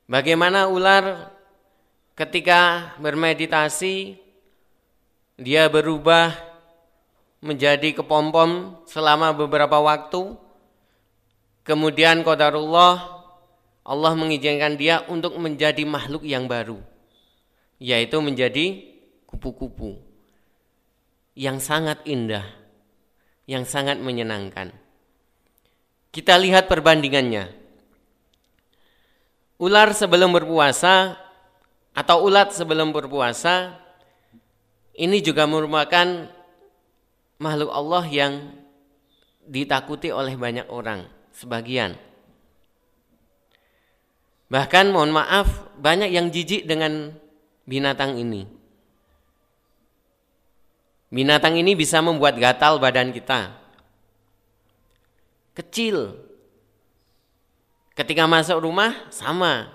Bagaimana 0.10 0.66
ular 0.66 1.30
ketika 2.18 2.92
bermeditasi 2.98 4.18
dia 5.40 5.72
berubah 5.72 6.36
menjadi 7.40 7.96
kepompom 7.96 8.82
selama 8.84 9.32
beberapa 9.32 9.80
waktu. 9.80 10.36
Kemudian 11.64 12.26
qadarullah 12.26 13.22
Allah 13.86 14.14
mengizinkan 14.18 14.76
dia 14.76 15.06
untuk 15.08 15.38
menjadi 15.38 15.86
makhluk 15.86 16.26
yang 16.26 16.50
baru, 16.50 16.82
yaitu 17.78 18.18
menjadi 18.20 18.86
kupu-kupu 19.30 20.02
yang 21.38 21.62
sangat 21.62 22.02
indah, 22.10 22.44
yang 23.50 23.66
sangat 23.66 23.98
menyenangkan. 23.98 24.70
Kita 26.14 26.38
lihat 26.38 26.70
perbandingannya. 26.70 27.50
Ular 29.58 29.90
sebelum 29.98 30.30
berpuasa 30.38 31.18
atau 31.98 32.30
ulat 32.30 32.54
sebelum 32.54 32.94
berpuasa 32.94 33.74
ini 34.94 35.18
juga 35.26 35.50
merupakan 35.50 36.30
makhluk 37.42 37.74
Allah 37.74 38.06
yang 38.06 38.34
ditakuti 39.50 40.14
oleh 40.14 40.38
banyak 40.38 40.70
orang, 40.70 41.10
sebagian. 41.34 41.98
Bahkan 44.54 44.86
mohon 44.94 45.10
maaf 45.10 45.74
banyak 45.82 46.14
yang 46.14 46.30
jijik 46.30 46.70
dengan 46.70 47.18
binatang 47.66 48.22
ini. 48.22 48.59
Binatang 51.10 51.58
ini 51.58 51.74
bisa 51.74 52.06
membuat 52.06 52.38
gatal 52.38 52.78
badan 52.78 53.10
kita. 53.10 53.50
Kecil. 55.58 56.14
Ketika 57.98 58.30
masuk 58.30 58.62
rumah 58.62 59.10
sama. 59.10 59.74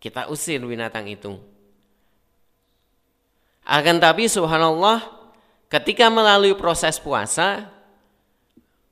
Kita 0.00 0.28
usir 0.32 0.60
binatang 0.64 1.08
itu. 1.08 1.36
Akan 3.64 4.00
tapi 4.00 4.28
subhanallah 4.28 5.04
ketika 5.68 6.08
melalui 6.08 6.56
proses 6.56 6.96
puasa, 6.96 7.68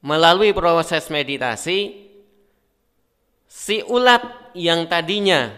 melalui 0.05 0.53
proses 0.53 1.09
meditasi, 1.09 2.09
si 3.49 3.81
ulat 3.89 4.21
yang 4.53 4.85
tadinya 4.85 5.49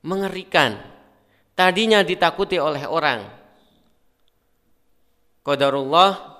mengerikan, 0.00 0.80
tadinya 1.52 2.00
ditakuti 2.00 2.56
oleh 2.56 2.88
orang. 2.88 3.37
Qadarullah 5.48 6.36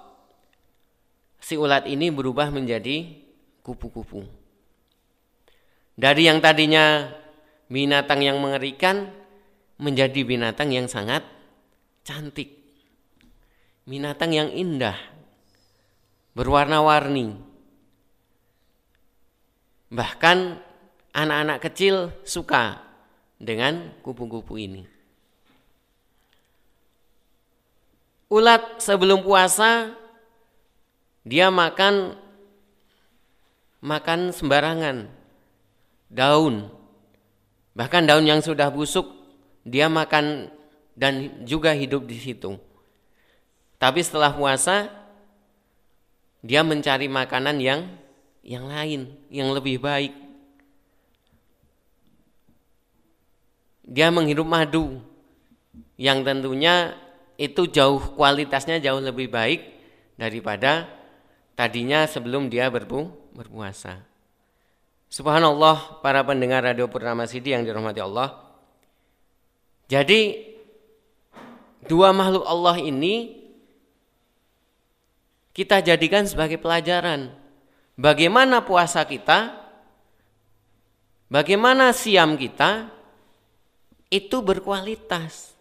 si 1.40 1.56
ulat 1.56 1.88
ini 1.88 2.12
berubah 2.12 2.52
menjadi 2.52 3.08
kupu-kupu. 3.64 4.20
Dari 5.96 6.28
yang 6.28 6.44
tadinya 6.44 7.08
binatang 7.72 8.20
yang 8.20 8.36
mengerikan 8.36 9.08
menjadi 9.80 10.28
binatang 10.28 10.76
yang 10.76 10.92
sangat 10.92 11.24
cantik. 12.04 12.52
Binatang 13.88 14.36
yang 14.36 14.52
indah, 14.52 15.00
berwarna-warni, 16.36 17.48
Bahkan 19.88 20.60
anak-anak 21.16 21.58
kecil 21.64 22.12
suka 22.20 22.84
dengan 23.40 23.96
kupu-kupu 24.04 24.60
ini. 24.60 24.97
Ulat 28.28 28.84
sebelum 28.84 29.24
puasa 29.24 29.96
dia 31.24 31.48
makan 31.48 32.12
makan 33.80 34.36
sembarangan 34.36 35.08
daun. 36.12 36.68
Bahkan 37.72 38.04
daun 38.04 38.28
yang 38.28 38.44
sudah 38.44 38.68
busuk 38.68 39.08
dia 39.64 39.88
makan 39.88 40.52
dan 40.92 41.44
juga 41.48 41.72
hidup 41.72 42.04
di 42.04 42.20
situ. 42.20 42.60
Tapi 43.80 44.04
setelah 44.04 44.34
puasa 44.34 44.92
dia 46.44 46.60
mencari 46.60 47.08
makanan 47.08 47.56
yang 47.62 47.80
yang 48.44 48.68
lain, 48.68 49.08
yang 49.32 49.52
lebih 49.56 49.80
baik. 49.80 50.12
Dia 53.88 54.12
menghirup 54.12 54.44
madu 54.44 55.00
yang 55.96 56.20
tentunya 56.20 56.92
itu 57.38 57.70
jauh 57.70 58.02
kualitasnya 58.18 58.82
jauh 58.82 58.98
lebih 58.98 59.30
baik 59.30 59.62
daripada 60.18 60.90
tadinya 61.54 62.02
sebelum 62.10 62.50
dia 62.50 62.66
berpu, 62.66 63.14
berpuasa. 63.30 64.02
Subhanallah 65.08 66.02
para 66.02 66.20
pendengar 66.26 66.66
radio 66.66 66.90
Purnama 66.90 67.24
Sidi 67.24 67.54
yang 67.54 67.62
dirahmati 67.62 68.02
Allah. 68.02 68.42
Jadi 69.88 70.50
dua 71.86 72.12
makhluk 72.12 72.44
Allah 72.44 72.76
ini 72.76 73.38
kita 75.56 75.80
jadikan 75.80 76.28
sebagai 76.28 76.60
pelajaran 76.60 77.32
bagaimana 77.96 78.62
puasa 78.62 79.02
kita, 79.06 79.58
bagaimana 81.32 81.94
siam 81.96 82.36
kita 82.36 82.92
itu 84.12 84.38
berkualitas 84.44 85.57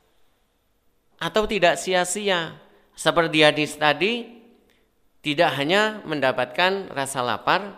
atau 1.17 1.43
tidak 1.49 1.77
sia-sia. 1.82 2.58
Seperti 2.97 3.45
hadis 3.45 3.77
tadi, 3.77 4.25
tidak 5.21 5.53
hanya 5.58 6.01
mendapatkan 6.06 6.89
rasa 6.89 7.21
lapar 7.21 7.77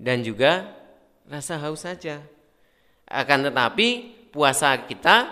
dan 0.00 0.24
juga 0.24 0.72
rasa 1.28 1.60
haus 1.60 1.84
saja. 1.84 2.24
Akan 3.04 3.44
tetapi 3.44 4.14
puasa 4.32 4.72
kita 4.88 5.28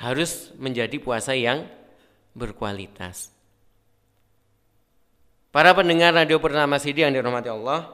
harus 0.00 0.48
menjadi 0.56 0.96
puasa 0.96 1.36
yang 1.36 1.68
berkualitas. 2.32 3.28
Para 5.50 5.74
pendengar 5.74 6.14
radio 6.14 6.38
Purnama 6.38 6.78
Sidi 6.78 7.02
yang 7.02 7.12
dirahmati 7.12 7.50
Allah. 7.50 7.90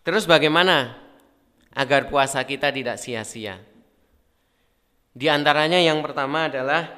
Terus 0.00 0.24
bagaimana 0.24 0.96
agar 1.76 2.08
puasa 2.08 2.40
kita 2.42 2.72
tidak 2.72 2.96
sia-sia? 2.96 3.73
Di 5.14 5.30
antaranya 5.30 5.78
yang 5.78 6.02
pertama 6.02 6.50
adalah 6.50 6.90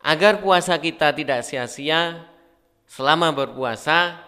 agar 0.00 0.40
puasa 0.40 0.80
kita 0.80 1.12
tidak 1.12 1.44
sia-sia 1.44 2.24
selama 2.88 3.36
berpuasa 3.36 4.24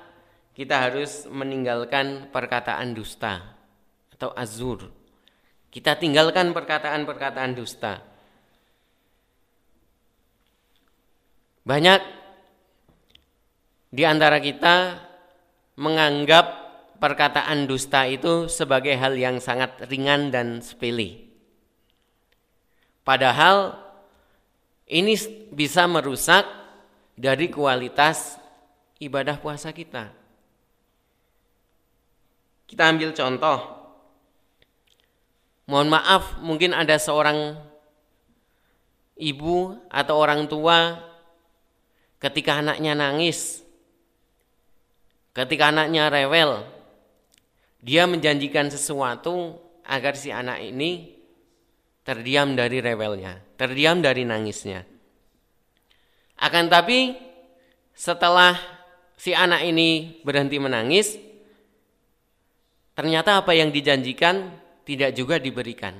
kita 0.53 0.89
harus 0.89 1.25
meninggalkan 1.33 2.29
perkataan 2.33 2.93
dusta 2.93 3.41
atau 4.13 4.33
azur. 4.37 4.89
Kita 5.73 5.97
tinggalkan 5.97 6.57
perkataan-perkataan 6.57 7.53
dusta. 7.53 8.01
Banyak 11.65 12.01
di 13.93 14.05
antara 14.05 14.41
kita 14.41 14.97
menganggap 15.77 16.47
perkataan 16.97 17.69
dusta 17.69 18.09
itu 18.09 18.49
sebagai 18.49 18.97
hal 18.97 19.13
yang 19.17 19.37
sangat 19.37 19.85
ringan 19.89 20.33
dan 20.33 20.65
sepele. 20.65 21.26
Padahal 23.07 23.79
ini 24.91 25.15
bisa 25.55 25.87
merusak 25.87 26.43
dari 27.15 27.47
kualitas 27.47 28.35
ibadah 28.99 29.39
puasa 29.39 29.71
kita. 29.71 30.11
Kita 32.67 32.83
ambil 32.91 33.15
contoh. 33.15 33.59
Mohon 35.71 35.89
maaf, 35.99 36.39
mungkin 36.43 36.75
ada 36.75 36.99
seorang 36.99 37.55
ibu 39.19 39.79
atau 39.87 40.15
orang 40.19 40.47
tua 40.51 40.99
ketika 42.19 42.59
anaknya 42.59 42.95
nangis, 42.95 43.63
ketika 45.31 45.71
anaknya 45.71 46.11
rewel, 46.11 46.63
dia 47.83 48.07
menjanjikan 48.07 48.71
sesuatu 48.71 49.59
agar 49.83 50.15
si 50.15 50.31
anak 50.31 50.63
ini 50.63 51.16
terdiam 52.07 52.55
dari 52.55 52.79
rewelnya, 52.79 53.43
terdiam 53.59 53.99
dari 53.99 54.23
nangisnya. 54.23 54.87
Akan 56.39 56.71
tapi 56.71 57.19
setelah 57.99 58.55
si 59.19 59.35
anak 59.35 59.67
ini 59.67 60.23
berhenti 60.23 60.63
menangis, 60.63 61.19
ternyata 62.95 63.43
apa 63.43 63.51
yang 63.59 63.75
dijanjikan 63.75 64.55
tidak 64.87 65.11
juga 65.19 65.43
diberikan. 65.43 65.99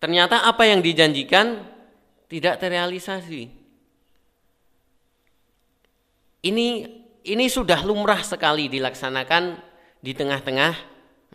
ternyata 0.00 0.48
apa 0.48 0.64
yang 0.64 0.80
dijanjikan 0.80 1.60
tidak 2.26 2.58
terrealisasi. 2.58 3.52
Ini 6.40 6.68
ini 7.20 7.46
sudah 7.52 7.84
lumrah 7.84 8.24
sekali 8.24 8.72
dilaksanakan 8.72 9.60
di 10.00 10.16
tengah-tengah 10.16 10.72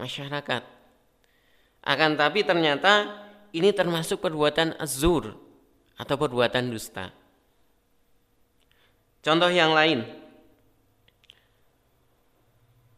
masyarakat. 0.01 0.74
Akan 1.85 2.17
tapi 2.17 2.41
ternyata 2.41 3.21
ini 3.53 3.69
termasuk 3.69 4.19
perbuatan 4.19 4.73
azur 4.81 5.37
atau 5.95 6.15
perbuatan 6.17 6.73
dusta. 6.73 7.13
Contoh 9.21 9.53
yang 9.53 9.71
lain. 9.71 10.01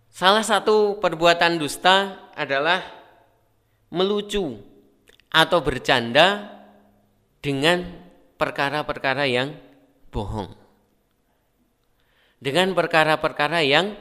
Salah 0.08 0.42
satu 0.42 0.98
perbuatan 0.98 1.62
dusta 1.62 2.26
adalah 2.34 2.82
melucu 3.94 4.58
atau 5.30 5.60
bercanda 5.62 6.58
dengan 7.44 7.86
perkara-perkara 8.40 9.30
yang 9.30 9.54
bohong. 10.10 10.52
Dengan 12.42 12.74
perkara-perkara 12.74 13.62
yang 13.62 13.94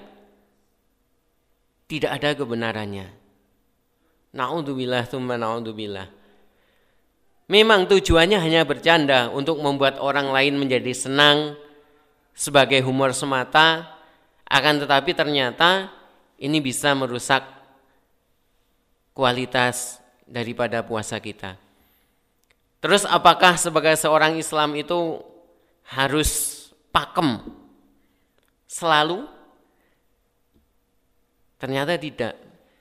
tidak 1.87 2.11
ada 2.17 2.31
kebenarannya. 2.33 3.26
Na'udzubillah 4.37 5.09
thumma 5.09 5.41
na'udzubillah. 5.41 6.13
Memang 7.49 7.89
tujuannya 7.89 8.37
hanya 8.37 8.69
bercanda 8.69 9.33
untuk 9.33 9.57
membuat 9.63 9.97
orang 9.97 10.29
lain 10.29 10.61
menjadi 10.61 10.93
senang 10.93 11.57
sebagai 12.37 12.85
humor 12.85 13.17
semata, 13.17 13.97
akan 14.45 14.85
tetapi 14.85 15.17
ternyata 15.17 15.89
ini 16.37 16.61
bisa 16.61 16.93
merusak 16.93 17.41
kualitas 19.17 20.03
daripada 20.29 20.85
puasa 20.85 21.17
kita. 21.17 21.57
Terus 22.85 23.09
apakah 23.09 23.57
sebagai 23.57 23.97
seorang 23.97 24.37
Islam 24.37 24.77
itu 24.77 25.25
harus 25.89 26.61
pakem 26.93 27.41
selalu 28.69 29.25
Ternyata 31.57 31.97
tidak. 31.97 32.35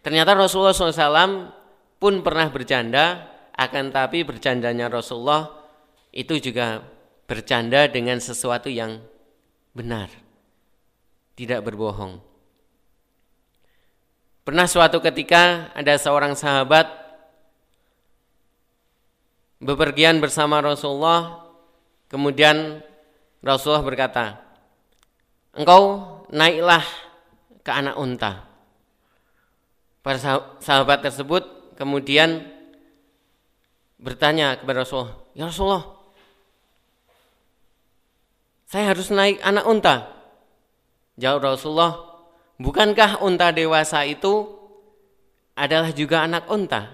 Ternyata 0.06 0.38
Rasulullah 0.38 0.70
SAW 0.70 1.50
pun 1.98 2.22
pernah 2.22 2.46
bercanda, 2.54 3.26
akan 3.58 3.90
tapi 3.90 4.22
bercandanya 4.22 4.86
Rasulullah 4.86 5.50
itu 6.14 6.38
juga 6.38 6.86
bercanda 7.26 7.90
dengan 7.90 8.22
sesuatu 8.22 8.70
yang 8.70 9.02
benar, 9.74 10.14
tidak 11.34 11.66
berbohong. 11.66 12.22
Pernah 14.46 14.70
suatu 14.70 15.02
ketika 15.02 15.74
ada 15.74 15.98
seorang 15.98 16.38
sahabat 16.38 16.86
bepergian 19.58 20.22
bersama 20.22 20.62
Rasulullah, 20.62 21.50
kemudian 22.14 22.78
Rasulullah 23.42 23.82
berkata, 23.82 24.38
"Engkau 25.58 26.22
naiklah 26.30 26.86
ke 27.66 27.72
anak 27.74 27.98
unta." 27.98 28.55
Para 30.06 30.22
sahabat 30.62 31.02
tersebut 31.02 31.74
kemudian 31.82 32.46
bertanya 33.98 34.54
kepada 34.54 34.86
Rasulullah, 34.86 35.18
"Ya 35.34 35.50
Rasulullah, 35.50 35.82
saya 38.70 38.94
harus 38.94 39.10
naik 39.10 39.42
anak 39.42 39.66
unta." 39.66 39.96
Jawab 41.18 41.58
Rasulullah, 41.58 42.22
"Bukankah 42.62 43.26
unta 43.26 43.50
dewasa 43.50 44.06
itu 44.06 44.46
adalah 45.58 45.90
juga 45.90 46.22
anak 46.22 46.54
unta?" 46.54 46.86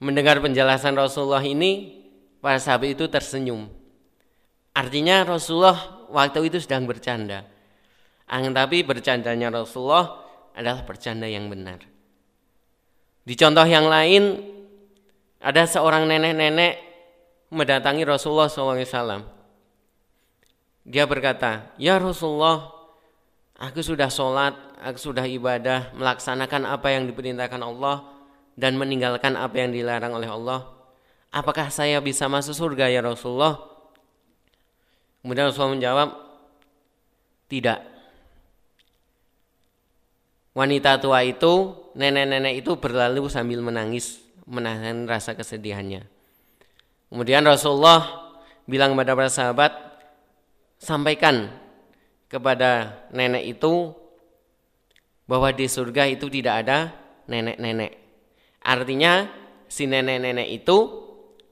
Mendengar 0.00 0.40
penjelasan 0.40 0.96
Rasulullah 0.96 1.44
ini, 1.44 2.00
para 2.40 2.56
sahabat 2.56 2.96
itu 2.96 3.04
tersenyum. 3.12 3.68
Artinya 4.72 5.28
Rasulullah 5.28 6.08
waktu 6.08 6.48
itu 6.48 6.64
sedang 6.64 6.88
bercanda. 6.88 7.44
Angin 8.24 8.56
tapi 8.56 8.80
bercandanya 8.80 9.52
Rasulullah 9.52 10.19
adalah 10.54 10.82
bercanda 10.82 11.26
yang 11.26 11.46
benar. 11.50 11.82
Di 13.24 13.34
contoh 13.36 13.64
yang 13.68 13.86
lain, 13.86 14.42
ada 15.40 15.64
seorang 15.64 16.08
nenek-nenek 16.08 16.82
mendatangi 17.52 18.02
Rasulullah 18.04 18.48
SAW. 18.48 19.24
Dia 20.84 21.04
berkata, 21.04 21.70
Ya 21.76 22.00
Rasulullah, 22.00 22.72
aku 23.60 23.84
sudah 23.84 24.08
sholat, 24.08 24.56
aku 24.80 24.98
sudah 24.98 25.28
ibadah, 25.28 25.92
melaksanakan 25.94 26.66
apa 26.66 26.88
yang 26.90 27.04
diperintahkan 27.06 27.60
Allah, 27.60 28.08
dan 28.56 28.76
meninggalkan 28.76 29.36
apa 29.36 29.56
yang 29.56 29.70
dilarang 29.72 30.16
oleh 30.16 30.28
Allah. 30.28 30.66
Apakah 31.30 31.70
saya 31.70 32.02
bisa 32.02 32.26
masuk 32.26 32.56
surga 32.56 32.90
ya 32.90 33.00
Rasulullah? 33.04 33.60
Kemudian 35.22 35.52
Rasulullah 35.52 35.76
menjawab, 35.76 36.08
tidak 37.46 37.78
wanita 40.60 41.00
tua 41.00 41.24
itu, 41.24 41.72
nenek-nenek 41.96 42.60
itu 42.60 42.76
berlalu 42.76 43.32
sambil 43.32 43.64
menangis, 43.64 44.20
menahan 44.44 45.08
rasa 45.08 45.32
kesedihannya. 45.32 46.04
Kemudian 47.08 47.48
Rasulullah 47.48 48.28
bilang 48.68 48.92
kepada 48.92 49.16
para 49.16 49.32
sahabat, 49.32 49.72
sampaikan 50.76 51.48
kepada 52.28 53.00
nenek 53.08 53.56
itu 53.56 53.96
bahwa 55.24 55.48
di 55.56 55.64
surga 55.64 56.12
itu 56.12 56.28
tidak 56.28 56.54
ada 56.66 56.92
nenek-nenek. 57.24 57.96
Artinya 58.60 59.32
si 59.64 59.88
nenek-nenek 59.88 60.48
itu 60.60 60.78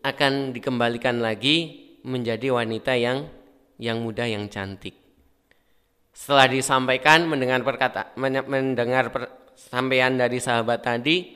akan 0.04 0.52
dikembalikan 0.52 1.24
lagi 1.24 1.88
menjadi 2.04 2.52
wanita 2.52 2.92
yang 2.94 3.24
yang 3.80 4.04
muda 4.04 4.28
yang 4.28 4.52
cantik. 4.52 5.07
Setelah 6.18 6.50
disampaikan 6.50 7.30
mendengar 7.30 7.62
perkata 7.62 8.10
mendengar 8.18 9.06
sampaian 9.54 10.10
dari 10.18 10.42
sahabat 10.42 10.82
tadi 10.82 11.30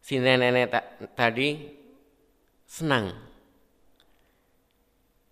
si 0.00 0.16
nenek-nenek 0.16 0.72
ta, 0.72 0.80
tadi 1.12 1.68
senang. 2.64 3.12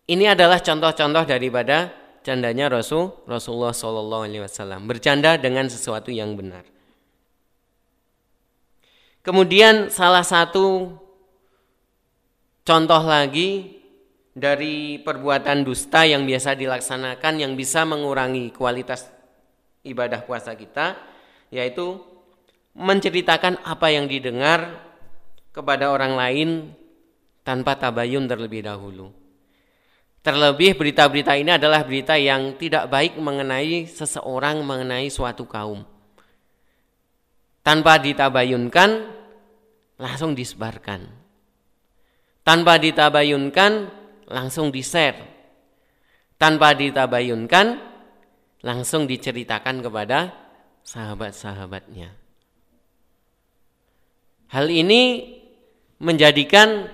Ini 0.04 0.36
adalah 0.36 0.60
contoh-contoh 0.60 1.24
daripada 1.24 1.88
candanya 2.20 2.68
Rasul 2.68 3.08
Rasulullah 3.24 3.72
Shallallahu 3.72 4.24
Alaihi 4.28 4.44
Wasallam 4.44 4.84
bercanda 4.84 5.40
dengan 5.40 5.72
sesuatu 5.72 6.12
yang 6.12 6.36
benar. 6.36 6.68
Kemudian 9.24 9.88
salah 9.88 10.28
satu 10.28 10.92
contoh 12.68 13.02
lagi 13.08 13.80
dari 14.32 14.96
perbuatan 15.00 15.60
dusta 15.60 16.08
yang 16.08 16.24
biasa 16.24 16.56
dilaksanakan 16.56 17.34
yang 17.44 17.52
bisa 17.52 17.84
mengurangi 17.84 18.48
kualitas 18.52 19.12
ibadah 19.84 20.24
puasa 20.24 20.56
kita 20.56 20.96
yaitu 21.52 22.00
menceritakan 22.72 23.60
apa 23.60 23.92
yang 23.92 24.08
didengar 24.08 24.80
kepada 25.52 25.92
orang 25.92 26.16
lain 26.16 26.48
tanpa 27.44 27.76
tabayun 27.76 28.24
terlebih 28.24 28.64
dahulu. 28.64 29.12
Terlebih 30.22 30.78
berita-berita 30.78 31.34
ini 31.34 31.50
adalah 31.58 31.82
berita 31.82 32.14
yang 32.14 32.54
tidak 32.56 32.86
baik 32.88 33.18
mengenai 33.18 33.90
seseorang, 33.90 34.62
mengenai 34.62 35.10
suatu 35.10 35.44
kaum. 35.44 35.82
Tanpa 37.60 37.98
ditabayunkan, 37.98 38.90
langsung 39.98 40.38
disebarkan. 40.38 41.10
Tanpa 42.46 42.78
ditabayunkan, 42.78 44.01
langsung 44.28 44.70
di-share. 44.70 45.18
Tanpa 46.38 46.74
ditabayunkan, 46.74 47.78
langsung 48.66 49.06
diceritakan 49.06 49.78
kepada 49.78 50.34
sahabat-sahabatnya. 50.82 52.10
Hal 54.50 54.66
ini 54.68 55.32
menjadikan 56.02 56.90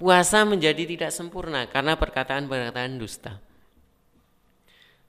puasa 0.00 0.48
menjadi 0.48 0.88
tidak 0.88 1.12
sempurna 1.12 1.68
karena 1.68 1.94
perkataan-perkataan 1.94 2.96
dusta. 2.96 3.36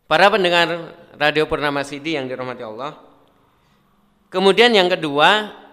Para 0.06 0.30
pendengar 0.30 0.94
Radio 1.18 1.50
Purnama 1.50 1.82
Sidi 1.82 2.14
yang 2.14 2.30
dirahmati 2.30 2.62
Allah. 2.62 3.00
Kemudian 4.30 4.76
yang 4.76 4.92
kedua, 4.92 5.64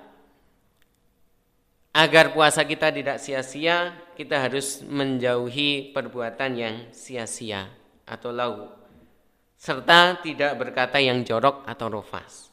Agar 1.92 2.33
puasa 2.33 2.64
kita 2.64 2.88
tidak 2.88 3.21
sia-sia, 3.21 3.92
kita 4.16 4.48
harus 4.48 4.85
menjauhi 4.85 5.92
perbuatan 5.96 6.51
yang 6.55 6.77
sia-sia 6.92 7.68
atau 8.05 8.31
lau 8.31 8.68
serta 9.57 10.18
tidak 10.20 10.59
berkata 10.59 10.98
yang 10.98 11.22
jorok 11.22 11.62
atau 11.64 11.87
rofas. 11.87 12.51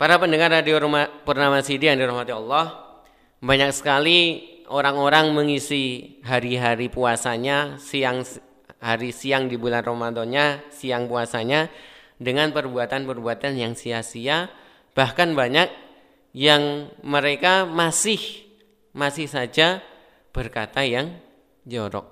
Para 0.00 0.18
pendengar 0.18 0.50
radio 0.50 0.82
Purnama 1.22 1.62
Sidi 1.62 1.86
yang 1.86 1.94
dirahmati 1.94 2.34
Allah, 2.34 2.98
banyak 3.38 3.70
sekali 3.70 4.18
orang-orang 4.66 5.30
mengisi 5.30 6.18
hari-hari 6.26 6.90
puasanya, 6.90 7.78
siang 7.78 8.26
hari 8.82 9.14
siang 9.14 9.46
di 9.46 9.54
bulan 9.54 9.86
Ramadannya, 9.86 10.74
siang 10.74 11.06
puasanya 11.06 11.70
dengan 12.18 12.50
perbuatan-perbuatan 12.50 13.54
yang 13.54 13.78
sia-sia, 13.78 14.50
bahkan 14.94 15.38
banyak 15.38 15.70
yang 16.32 16.88
mereka 17.04 17.68
masih 17.68 18.20
masih 18.92 19.28
saja 19.28 19.80
berkata 20.32 20.84
yang 20.84 21.12
jorok. 21.68 22.08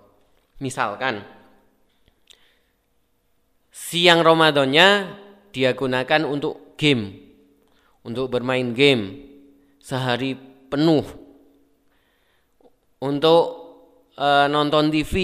Misalkan 0.60 1.24
siang 3.72 4.20
Ramadannya 4.20 4.88
dia 5.50 5.72
gunakan 5.72 6.22
untuk 6.28 6.76
game, 6.76 7.16
untuk 8.04 8.28
bermain 8.28 8.76
game 8.76 9.24
sehari 9.80 10.36
penuh, 10.68 11.04
untuk 13.00 13.44
e, 14.14 14.28
nonton 14.52 14.92
TV 14.92 15.14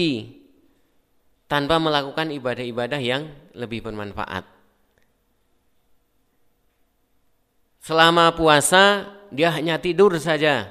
tanpa 1.45 1.77
melakukan 1.77 2.33
ibadah-ibadah 2.33 2.99
yang 2.99 3.29
lebih 3.53 3.85
bermanfaat. 3.85 4.56
Selama 7.87 8.35
puasa 8.35 9.07
dia 9.31 9.47
hanya 9.47 9.79
tidur 9.79 10.11
saja. 10.19 10.67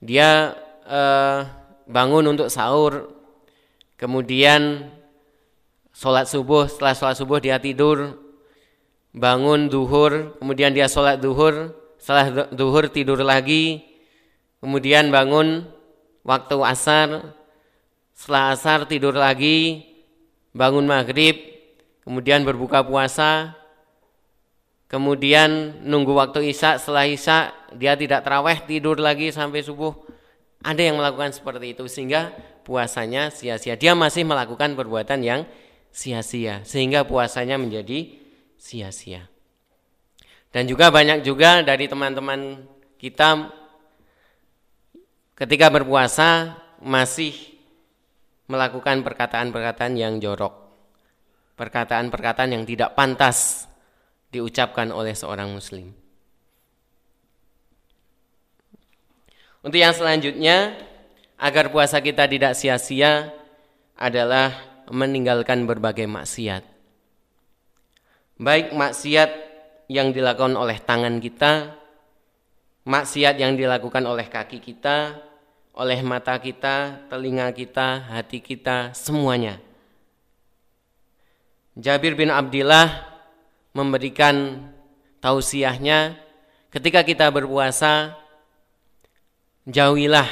Dia 0.00 0.56
eh, 0.88 1.44
bangun 1.84 2.32
untuk 2.32 2.48
sahur, 2.48 3.12
kemudian 4.00 4.88
sholat 5.92 6.24
subuh. 6.32 6.64
Setelah 6.64 6.96
sholat 6.96 7.16
subuh 7.20 7.44
dia 7.44 7.60
tidur, 7.60 8.16
bangun 9.12 9.68
duhur, 9.68 10.32
kemudian 10.40 10.72
dia 10.72 10.88
sholat 10.88 11.20
duhur. 11.20 11.76
Setelah 12.00 12.48
duhur 12.48 12.88
tidur 12.88 13.20
lagi, 13.20 13.84
kemudian 14.64 15.12
bangun 15.12 15.68
waktu 16.24 16.56
asar. 16.64 17.36
Setelah 18.16 18.56
asar 18.56 18.88
tidur 18.88 19.12
lagi, 19.12 19.84
bangun 20.56 20.88
maghrib, 20.88 21.36
kemudian 22.00 22.48
berbuka 22.48 22.80
puasa, 22.80 23.57
kemudian 24.88 25.78
nunggu 25.84 26.16
waktu 26.16 26.50
isya 26.50 26.80
setelah 26.80 27.04
isya 27.06 27.52
dia 27.76 27.94
tidak 27.94 28.24
teraweh 28.24 28.58
tidur 28.64 28.96
lagi 28.96 29.28
sampai 29.30 29.60
subuh. 29.60 29.94
Ada 30.58 30.90
yang 30.90 30.98
melakukan 30.98 31.30
seperti 31.30 31.78
itu 31.78 31.86
sehingga 31.86 32.34
puasanya 32.66 33.30
sia-sia. 33.30 33.78
Dia 33.78 33.94
masih 33.94 34.26
melakukan 34.26 34.74
perbuatan 34.74 35.22
yang 35.22 35.46
sia-sia 35.94 36.66
sehingga 36.66 37.06
puasanya 37.06 37.60
menjadi 37.60 38.18
sia-sia. 38.58 39.30
Dan 40.50 40.66
juga 40.66 40.90
banyak 40.90 41.22
juga 41.22 41.62
dari 41.62 41.86
teman-teman 41.86 42.66
kita 42.98 43.52
ketika 45.38 45.70
berpuasa 45.70 46.58
masih 46.82 47.36
melakukan 48.48 49.04
perkataan-perkataan 49.04 49.94
yang 49.94 50.18
jorok. 50.18 50.66
Perkataan-perkataan 51.54 52.56
yang 52.56 52.64
tidak 52.64 52.96
pantas 52.96 53.67
diucapkan 54.28 54.92
oleh 54.92 55.16
seorang 55.16 55.48
muslim. 55.52 55.92
Untuk 59.64 59.80
yang 59.80 59.92
selanjutnya, 59.92 60.78
agar 61.38 61.70
puasa 61.70 61.98
kita 61.98 62.26
tidak 62.30 62.54
sia-sia 62.54 63.34
adalah 63.98 64.54
meninggalkan 64.88 65.66
berbagai 65.66 66.06
maksiat. 66.06 66.62
Baik 68.38 68.70
maksiat 68.70 69.30
yang 69.90 70.14
dilakukan 70.14 70.54
oleh 70.54 70.78
tangan 70.78 71.18
kita, 71.18 71.74
maksiat 72.86 73.34
yang 73.36 73.58
dilakukan 73.58 74.06
oleh 74.06 74.30
kaki 74.30 74.62
kita, 74.62 75.18
oleh 75.74 75.98
mata 76.06 76.38
kita, 76.38 77.06
telinga 77.10 77.50
kita, 77.50 78.06
hati 78.10 78.38
kita, 78.38 78.94
semuanya. 78.94 79.58
Jabir 81.78 82.18
bin 82.18 82.30
Abdullah 82.30 83.17
memberikan 83.78 84.66
tausiahnya 85.22 86.18
ketika 86.74 87.06
kita 87.06 87.30
berpuasa 87.30 88.18
jauhilah 89.70 90.26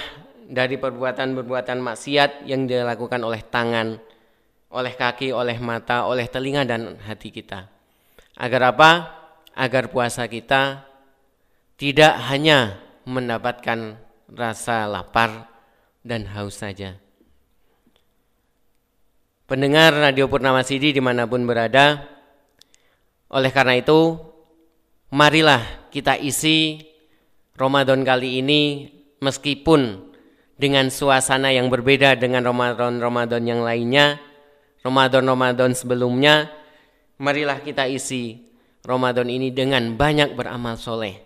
dari 0.50 0.74
perbuatan-perbuatan 0.74 1.78
maksiat 1.78 2.42
yang 2.50 2.66
dilakukan 2.66 3.22
oleh 3.22 3.42
tangan, 3.46 4.02
oleh 4.74 4.94
kaki, 4.98 5.30
oleh 5.30 5.58
mata, 5.62 6.10
oleh 6.10 6.26
telinga 6.26 6.66
dan 6.66 6.98
hati 7.06 7.30
kita. 7.30 7.70
Agar 8.34 8.74
apa? 8.74 8.90
Agar 9.54 9.88
puasa 9.88 10.26
kita 10.26 10.84
tidak 11.78 12.18
hanya 12.28 12.82
mendapatkan 13.06 13.96
rasa 14.30 14.90
lapar 14.90 15.48
dan 16.02 16.26
haus 16.34 16.58
saja. 16.58 16.98
Pendengar 19.46 19.94
Radio 19.94 20.26
Purnama 20.26 20.66
Sidi 20.66 20.90
di 20.90 20.98
mana 20.98 21.22
pun 21.22 21.46
berada, 21.46 22.15
oleh 23.36 23.52
karena 23.52 23.76
itu, 23.76 24.16
marilah 25.12 25.60
kita 25.92 26.16
isi 26.16 26.80
Ramadan 27.52 28.00
kali 28.00 28.40
ini 28.40 28.88
meskipun 29.20 30.08
dengan 30.56 30.88
suasana 30.88 31.52
yang 31.52 31.68
berbeda 31.68 32.16
dengan 32.16 32.48
Ramadan-Ramadan 32.48 33.44
yang 33.44 33.60
lainnya, 33.60 34.16
Ramadan-Ramadan 34.80 35.76
sebelumnya, 35.76 36.48
marilah 37.20 37.60
kita 37.60 37.84
isi 37.84 38.40
Ramadan 38.80 39.28
ini 39.28 39.52
dengan 39.52 39.92
banyak 39.92 40.32
beramal 40.32 40.80
soleh, 40.80 41.20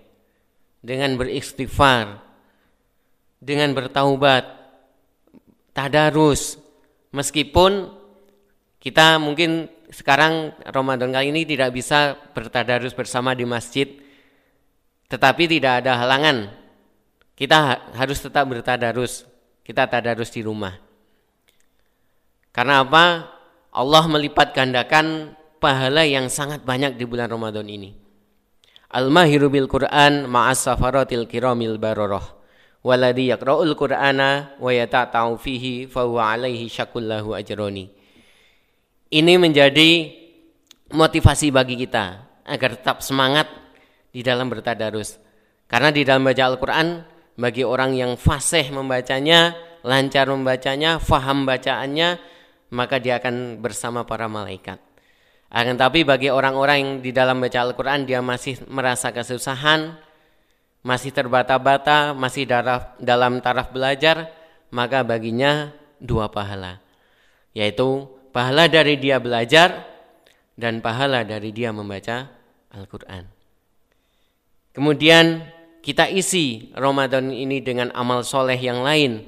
dengan 0.83 1.14
beristighfar, 1.14 2.18
dengan 3.38 3.70
bertaubat, 3.70 4.51
tadarus, 5.70 6.59
meskipun 7.14 7.87
kita 8.83 9.23
mungkin 9.23 9.70
sekarang 9.90 10.55
Ramadan 10.70 11.11
kali 11.11 11.35
ini 11.35 11.42
tidak 11.42 11.74
bisa 11.74 12.14
bertadarus 12.31 12.94
bersama 12.94 13.35
di 13.35 13.42
masjid 13.42 13.90
tetapi 15.11 15.50
tidak 15.50 15.83
ada 15.83 15.98
halangan. 15.98 16.55
Kita 17.35 17.90
harus 17.98 18.22
tetap 18.22 18.46
bertadarus 18.46 19.26
kita 19.66 19.90
tadarus 19.90 20.31
di 20.31 20.46
rumah. 20.46 20.79
Karena 22.55 22.87
apa? 22.87 23.26
Allah 23.70 24.05
melipat 24.07 24.55
gandakan 24.55 25.35
pahala 25.59 26.07
yang 26.07 26.31
sangat 26.31 26.62
banyak 26.62 26.98
di 26.98 27.07
bulan 27.07 27.31
Ramadan 27.31 27.66
ini. 27.66 27.94
Al-mahiru 28.90 29.50
bil 29.50 29.70
Quran 29.70 30.26
ma'as 30.26 30.66
safaratil 30.66 31.31
kiramil 31.31 31.79
baroroh 31.79 32.42
waladhi 32.83 33.31
yakra'ul 33.31 33.79
Qur'ana 33.79 34.59
wa 34.59 34.70
yata'ta'u 34.74 35.38
fihi 35.38 35.87
fahuwa 35.87 36.35
alaihi 36.35 36.66
syakullahu 36.66 37.37
ajroni 37.37 38.00
ini 39.11 39.35
menjadi 39.37 40.07
motivasi 40.94 41.51
bagi 41.51 41.75
kita 41.75 42.31
agar 42.46 42.79
tetap 42.79 43.03
semangat 43.03 43.51
di 44.14 44.23
dalam 44.23 44.46
bertadarus. 44.46 45.18
Karena 45.70 45.90
di 45.94 46.03
dalam 46.03 46.27
baca 46.27 46.42
Al-Quran, 46.46 46.88
bagi 47.38 47.62
orang 47.62 47.94
yang 47.94 48.14
fasih 48.18 48.70
membacanya, 48.75 49.55
lancar 49.87 50.27
membacanya, 50.31 50.99
faham 50.99 51.46
bacaannya, 51.46 52.18
maka 52.75 52.99
dia 52.99 53.23
akan 53.23 53.59
bersama 53.62 54.03
para 54.07 54.27
malaikat. 54.27 54.79
Akan 55.51 55.75
tapi 55.75 56.07
bagi 56.07 56.31
orang-orang 56.31 56.79
yang 56.79 56.92
di 57.03 57.11
dalam 57.11 57.42
baca 57.42 57.59
Al-Quran, 57.66 58.07
dia 58.07 58.23
masih 58.23 58.62
merasa 58.70 59.11
kesusahan, 59.11 59.99
masih 60.87 61.11
terbata-bata, 61.11 62.14
masih 62.14 62.46
dalam 62.99 63.42
taraf 63.42 63.75
belajar, 63.75 64.31
maka 64.70 65.03
baginya 65.03 65.75
dua 65.99 66.31
pahala. 66.31 66.79
Yaitu 67.55 68.07
pahala 68.31 68.66
dari 68.71 68.97
dia 68.97 69.19
belajar 69.19 69.87
dan 70.55 70.83
pahala 70.83 71.23
dari 71.27 71.51
dia 71.51 71.71
membaca 71.75 72.31
Al-Quran. 72.71 73.27
Kemudian 74.71 75.45
kita 75.83 76.07
isi 76.07 76.71
Ramadan 76.77 77.35
ini 77.35 77.59
dengan 77.64 77.90
amal 77.97 78.23
soleh 78.23 78.57
yang 78.57 78.87
lain. 78.87 79.27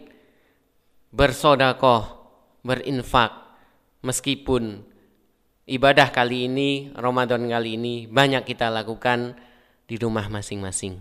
Bersodakoh, 1.12 2.24
berinfak. 2.64 3.32
Meskipun 4.02 4.82
ibadah 5.68 6.08
kali 6.10 6.48
ini, 6.48 6.90
Ramadan 6.96 7.46
kali 7.46 7.76
ini 7.76 7.94
banyak 8.08 8.46
kita 8.48 8.72
lakukan 8.72 9.36
di 9.86 10.00
rumah 10.00 10.26
masing-masing. 10.32 10.98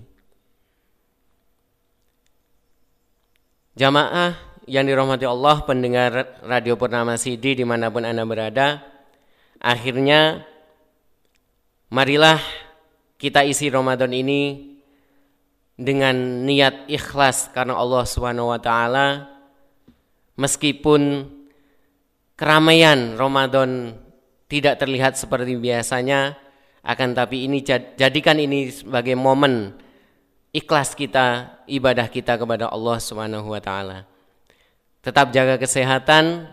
Jamaah 3.72 4.51
yang 4.72 4.88
dirahmati 4.88 5.28
Allah 5.28 5.68
pendengar 5.68 6.40
Radio 6.48 6.80
Purnama 6.80 7.20
CD 7.20 7.60
di 7.60 7.68
mana 7.68 7.92
pun 7.92 8.08
Anda 8.08 8.24
berada 8.24 8.92
Akhirnya 9.62 10.42
marilah 11.94 12.42
kita 13.22 13.46
isi 13.46 13.70
Ramadan 13.70 14.10
ini 14.10 14.74
dengan 15.78 16.42
niat 16.50 16.90
ikhlas 16.90 17.54
karena 17.54 17.78
Allah 17.78 18.02
taala. 18.58 19.08
Meskipun 20.34 21.30
keramaian 22.34 23.14
Ramadan 23.22 23.94
tidak 24.50 24.82
terlihat 24.82 25.14
seperti 25.14 25.54
biasanya 25.62 26.34
akan 26.82 27.14
tapi 27.14 27.46
ini 27.46 27.62
jadikan 27.94 28.42
ini 28.42 28.74
sebagai 28.74 29.14
momen 29.14 29.78
ikhlas 30.50 30.98
kita 30.98 31.62
ibadah 31.70 32.10
kita 32.10 32.34
kepada 32.42 32.74
Allah 32.74 32.98
taala 33.62 34.11
tetap 35.02 35.34
jaga 35.34 35.58
kesehatan 35.58 36.50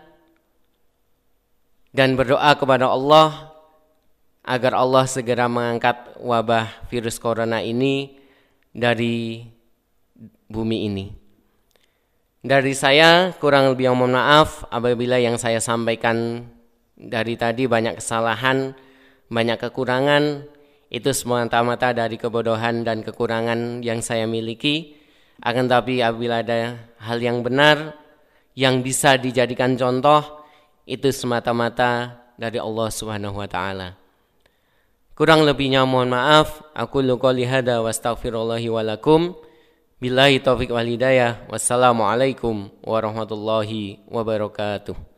dan 1.93 2.13
berdoa 2.17 2.53
kepada 2.57 2.89
Allah 2.89 3.53
agar 4.45 4.73
Allah 4.73 5.05
segera 5.05 5.45
mengangkat 5.45 6.17
wabah 6.17 6.89
virus 6.89 7.21
corona 7.21 7.61
ini 7.61 8.17
dari 8.73 9.45
bumi 10.49 10.89
ini. 10.89 11.07
Dari 12.39 12.71
saya 12.71 13.35
kurang 13.35 13.75
lebih 13.75 13.91
mohon 13.91 14.15
maaf 14.15 14.63
apabila 14.71 15.19
yang 15.19 15.35
saya 15.35 15.59
sampaikan 15.59 16.47
dari 16.95 17.35
tadi 17.35 17.67
banyak 17.67 17.99
kesalahan, 17.99 18.73
banyak 19.27 19.59
kekurangan, 19.59 20.47
itu 20.87 21.11
semata-mata 21.11 21.91
dari 21.91 22.15
kebodohan 22.15 22.87
dan 22.87 23.03
kekurangan 23.03 23.83
yang 23.83 23.99
saya 23.99 24.23
miliki. 24.23 24.95
Akan 25.43 25.67
tapi 25.67 25.99
apabila 25.99 26.39
ada 26.39 26.79
hal 27.03 27.19
yang 27.19 27.43
benar 27.43 27.98
yang 28.59 28.83
bisa 28.83 29.15
dijadikan 29.15 29.79
contoh, 29.79 30.43
itu 30.83 31.07
semata-mata 31.15 32.19
dari 32.35 32.59
Allah 32.59 32.91
Subhanahu 32.91 33.39
wa 33.39 33.47
taala. 33.47 33.95
Kurang 35.15 35.47
lebihnya 35.47 35.87
mohon 35.87 36.11
maaf. 36.11 36.59
Aku 36.75 36.99
qouli 37.15 37.47
hada 37.47 37.79
astaghfirullahi 37.79 38.67
wa 38.67 38.83
lakum. 38.83 39.31
Billahi 40.03 40.43
taufiq 40.43 40.75
wal 40.75 40.87
hidayah. 40.87 41.47
Wassalamualaikum 41.47 42.67
warahmatullahi 42.83 44.03
wabarakatuh. 44.11 45.08